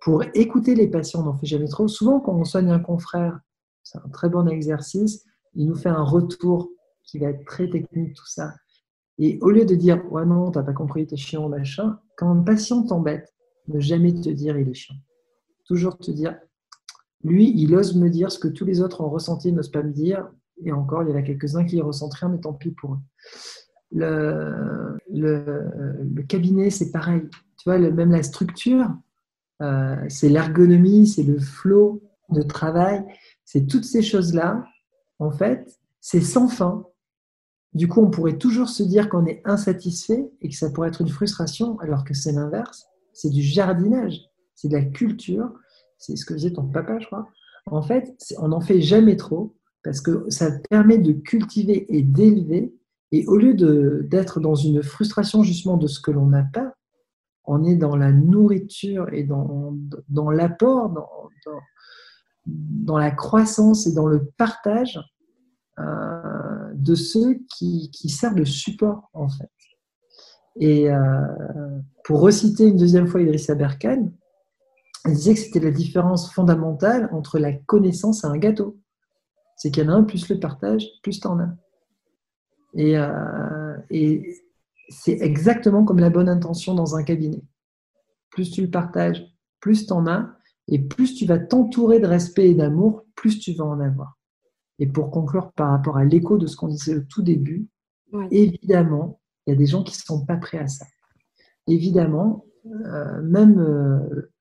[0.00, 1.88] Pour écouter les patients, on n'en fait jamais trop.
[1.88, 3.40] Souvent, quand on soigne un confrère,
[3.82, 5.24] c'est un très bon exercice,
[5.54, 6.70] il nous fait un retour
[7.04, 8.54] qui va être très technique, tout ça.
[9.18, 12.42] Et au lieu de dire, ouais, non, t'as pas compris, t'es chiant, machin, quand un
[12.42, 13.32] patient t'embête,
[13.68, 14.96] ne jamais te dire, il est chiant.
[15.66, 16.38] Toujours te dire,
[17.24, 19.92] lui, il ose me dire ce que tous les autres ont ressenti, n'osent pas me
[19.92, 20.28] dire.
[20.64, 22.98] Et encore, il y en a quelques-uns qui ressentent rien, mais tant pis pour eux.
[23.92, 27.22] Le, le, cabinet, c'est pareil.
[27.58, 28.88] Tu vois, même la structure,
[29.60, 33.04] euh, c'est l'ergonomie, c'est le flot de travail,
[33.44, 34.64] c'est toutes ces choses-là.
[35.18, 36.86] En fait, c'est sans fin.
[37.74, 41.00] Du coup, on pourrait toujours se dire qu'on est insatisfait et que ça pourrait être
[41.00, 42.86] une frustration, alors que c'est l'inverse.
[43.12, 44.20] C'est du jardinage,
[44.54, 45.52] c'est de la culture,
[46.02, 47.28] c'est ce que disait ton papa, je crois.
[47.66, 52.74] En fait, on n'en fait jamais trop parce que ça permet de cultiver et d'élever.
[53.12, 56.74] Et au lieu d'être dans une frustration justement de ce que l'on n'a pas,
[57.44, 59.76] on est dans la nourriture et dans,
[60.30, 61.08] l'apport, dans,
[62.46, 64.98] dans, la croissance et dans le partage
[65.78, 69.50] euh, de ceux qui, qui, servent de support en fait.
[70.56, 70.98] Et euh,
[72.04, 74.12] pour reciter une deuxième fois Idrissa Berkane,
[75.04, 78.78] elle disait que c'était la différence fondamentale entre la connaissance et un gâteau.
[79.56, 81.54] C'est qu'il y en a un, plus le partage, plus t'en as.
[82.74, 84.34] Et, euh, et
[84.88, 87.42] c'est exactement comme la bonne intention dans un cabinet.
[88.30, 89.26] Plus tu le partages,
[89.60, 90.34] plus t'en as,
[90.68, 94.18] et plus tu vas t'entourer de respect et d'amour, plus tu vas en avoir.
[94.78, 97.68] Et pour conclure par rapport à l'écho de ce qu'on disait au tout début,
[98.30, 100.86] évidemment, il y a des gens qui ne sont pas prêts à ça.
[101.66, 104.31] Évidemment, euh, même euh,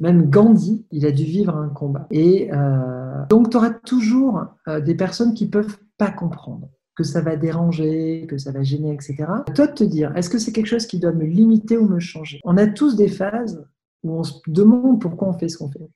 [0.00, 2.06] même Gandhi, il a dû vivre un combat.
[2.10, 7.20] Et euh, donc, tu auras toujours euh, des personnes qui peuvent pas comprendre, que ça
[7.20, 9.16] va déranger, que ça va gêner, etc.
[9.54, 12.00] toi de te dire, est-ce que c'est quelque chose qui doit me limiter ou me
[12.00, 12.40] changer?
[12.44, 13.62] On a tous des phases
[14.02, 15.90] où on se demande pourquoi on fait ce qu'on fait.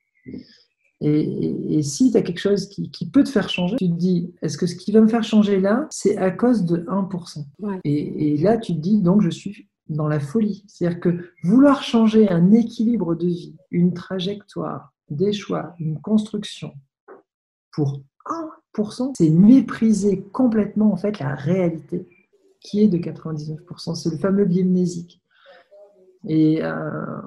[1.00, 4.56] Et, si tu as quelque chose qui, peut te faire changer, tu te dis, est-ce
[4.56, 7.44] que ce qui va me faire changer là, c'est à cause de 1%
[7.84, 10.64] et, et, là, tu te dis, donc je suis dans la folie.
[10.66, 16.74] C'est-à-dire que vouloir changer un équilibre de vie, une trajectoire, des choix, une construction
[17.72, 18.00] pour
[18.74, 22.08] 1%, c'est mépriser complètement en fait la réalité
[22.60, 23.94] qui est de 99%.
[23.94, 25.20] C'est le fameux biais mnésique.
[26.26, 27.20] Et, euh,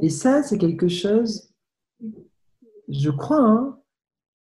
[0.00, 1.52] et ça, c'est quelque chose,
[2.88, 3.78] je crois, hein,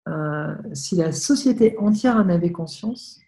[0.10, 3.20] euh, si la société entière en avait conscience,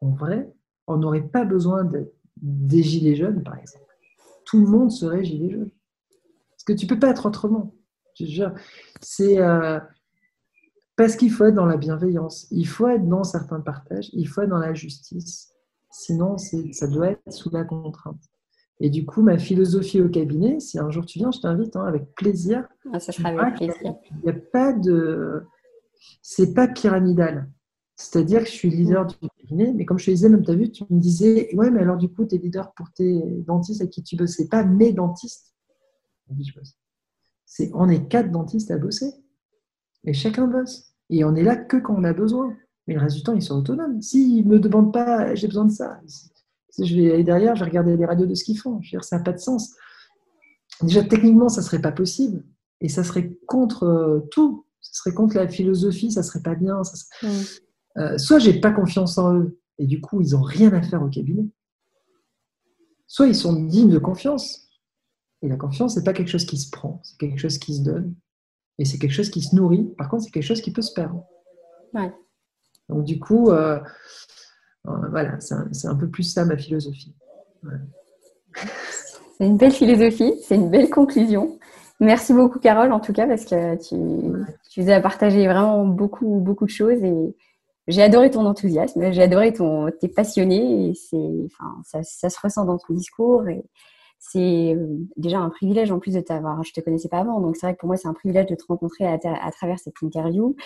[0.00, 0.52] en vrai,
[0.86, 3.84] on n'aurait pas besoin d'être des gilets jaunes, par exemple.
[4.44, 5.70] Tout le monde serait gilet jaune.
[6.50, 7.74] Parce que tu peux pas être autrement.
[9.00, 9.80] C'est euh,
[10.96, 14.42] parce qu'il faut être dans la bienveillance, il faut être dans certains partages, il faut
[14.42, 15.52] être dans la justice.
[15.90, 18.22] Sinon, ça doit être sous la contrainte.
[18.80, 21.84] Et du coup, ma philosophie au cabinet, si un jour tu viens, je t'invite hein,
[21.84, 22.66] avec plaisir.
[22.92, 23.94] Ah, ça sera avec plaisir.
[24.10, 25.44] Il n'y a pas de.
[26.22, 27.48] C'est pas pyramidal.
[27.96, 30.54] C'est-à-dire que je suis leader du cabinet, mais comme je te disais, même tu as
[30.54, 33.80] vu, tu me disais, ouais, mais alors du coup, tu es leader pour tes dentistes
[33.80, 34.32] avec qui tu bosses.
[34.36, 35.54] C'est pas mes dentistes.
[37.46, 39.12] C'est, on est quatre dentistes à bosser.
[40.04, 40.94] Et chacun bosse.
[41.10, 42.56] Et on est là que quand on a besoin.
[42.86, 44.00] Mais le reste du temps, ils sont autonomes.
[44.02, 46.00] S'ils ne me demandent pas, j'ai besoin de ça.
[46.78, 48.80] Je vais aller derrière, je vais regarder les radios de ce qu'ils font.
[48.82, 49.74] Je veux dire, ça n'a pas de sens.
[50.82, 52.44] Déjà, techniquement, ça ne serait pas possible.
[52.80, 54.66] Et ça serait contre euh, tout.
[54.80, 56.82] Ça serait contre la philosophie, ça serait pas bien.
[56.84, 56.96] Ça
[57.96, 61.02] euh, soit j'ai pas confiance en eux et du coup ils n'ont rien à faire
[61.02, 61.46] au cabinet,
[63.06, 64.62] soit ils sont dignes de confiance.
[65.42, 67.82] Et la confiance, c'est pas quelque chose qui se prend, c'est quelque chose qui se
[67.82, 68.14] donne
[68.78, 69.84] et c'est quelque chose qui se nourrit.
[69.98, 71.24] Par contre, c'est quelque chose qui peut se perdre.
[72.88, 73.78] Donc du coup, euh,
[74.86, 77.14] euh, voilà, c'est un, peu plus ça ma philosophie.
[79.38, 81.58] C'est une belle philosophie, c'est une belle conclusion.
[82.00, 83.96] Merci beaucoup Carole en tout cas parce que tu,
[84.70, 87.36] tu nous as partagé vraiment beaucoup, beaucoup de choses et
[87.86, 92.64] j'ai adoré ton enthousiasme, j'ai adoré ton, t'es passionné et c'est, enfin, ça, se ressent
[92.64, 93.62] dans ton discours et
[94.18, 96.62] c'est euh, déjà un privilège en plus de t'avoir.
[96.64, 98.54] Je te connaissais pas avant, donc c'est vrai que pour moi c'est un privilège de
[98.54, 100.56] te rencontrer à, à travers cette interview.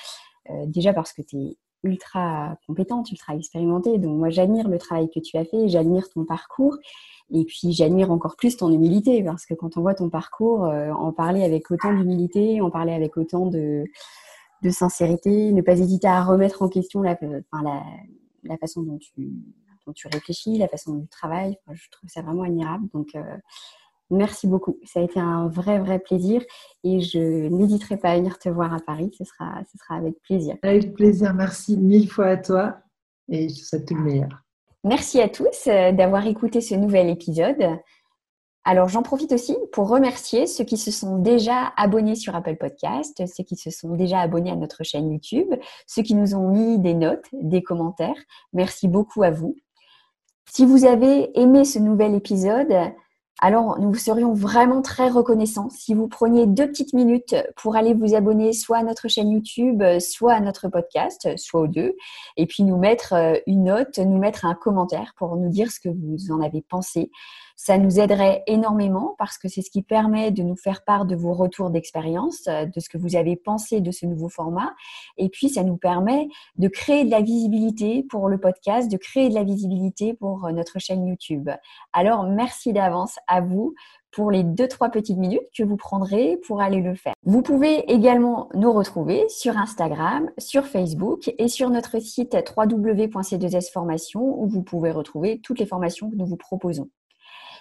[0.51, 5.09] Euh, déjà parce que tu es ultra compétente, ultra expérimentée, donc moi j'admire le travail
[5.11, 6.77] que tu as fait, j'admire ton parcours.
[7.31, 10.91] Et puis j'admire encore plus ton humilité parce que quand on voit ton parcours, euh,
[10.93, 13.85] en parler avec autant d'humilité, en parler avec autant de,
[14.62, 17.18] de sincérité, ne pas hésiter à remettre en question la,
[18.44, 19.30] la façon dont tu,
[19.86, 21.56] dont tu réfléchis, la façon dont tu travailles.
[21.72, 22.88] je trouve ça vraiment admirable.
[22.92, 23.16] Donc,
[24.11, 24.78] merci beaucoup.
[24.84, 26.42] Ça a été un vrai, vrai plaisir
[26.84, 29.11] et je n'hésiterai pas à venir te voir à Paris.
[29.16, 30.56] Ce sera, ce sera avec plaisir.
[30.62, 31.34] Avec plaisir.
[31.34, 32.78] Merci mille fois à toi
[33.28, 34.44] et je te souhaite tout le meilleur.
[34.84, 37.78] Merci à tous d'avoir écouté ce nouvel épisode.
[38.64, 43.22] Alors, j'en profite aussi pour remercier ceux qui se sont déjà abonnés sur Apple Podcast,
[43.26, 45.54] ceux qui se sont déjà abonnés à notre chaîne YouTube,
[45.86, 48.18] ceux qui nous ont mis des notes, des commentaires.
[48.52, 49.56] Merci beaucoup à vous.
[50.50, 52.74] Si vous avez aimé ce nouvel épisode,
[53.40, 58.14] alors nous serions vraiment très reconnaissants si vous preniez deux petites minutes pour aller vous
[58.14, 61.94] abonner soit à notre chaîne YouTube, soit à notre podcast, soit aux deux,
[62.36, 65.78] et puis nous mettre euh, une note, nous mettre un commentaire pour nous dire ce
[65.78, 67.11] que vous en avez pensé.
[67.61, 71.16] Ça nous aiderait énormément parce que c'est ce qui permet de nous faire part de
[71.16, 74.76] vos retours d'expérience, euh, de ce que vous avez pensé de ce nouveau format.
[75.16, 79.28] Et puis, ça nous permet de créer de la visibilité pour le podcast, de créer
[79.28, 81.50] de la visibilité pour euh, notre chaîne YouTube.
[81.92, 83.74] Alors, merci d'avance à vous
[84.12, 87.14] pour les deux, trois petites minutes que vous prendrez pour aller le faire.
[87.24, 94.46] Vous pouvez également nous retrouver sur Instagram, sur Facebook et sur notre site www.c2sformation où
[94.46, 96.88] vous pouvez retrouver toutes les formations que nous vous proposons.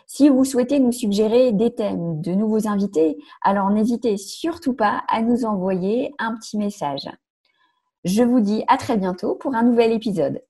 [0.10, 5.22] Si vous souhaitez nous suggérer des thèmes, de nouveaux invités, alors n'hésitez surtout pas à
[5.22, 7.10] nous envoyer un petit message.
[8.06, 10.42] Je vous dis à très bientôt pour un nouvel épisode.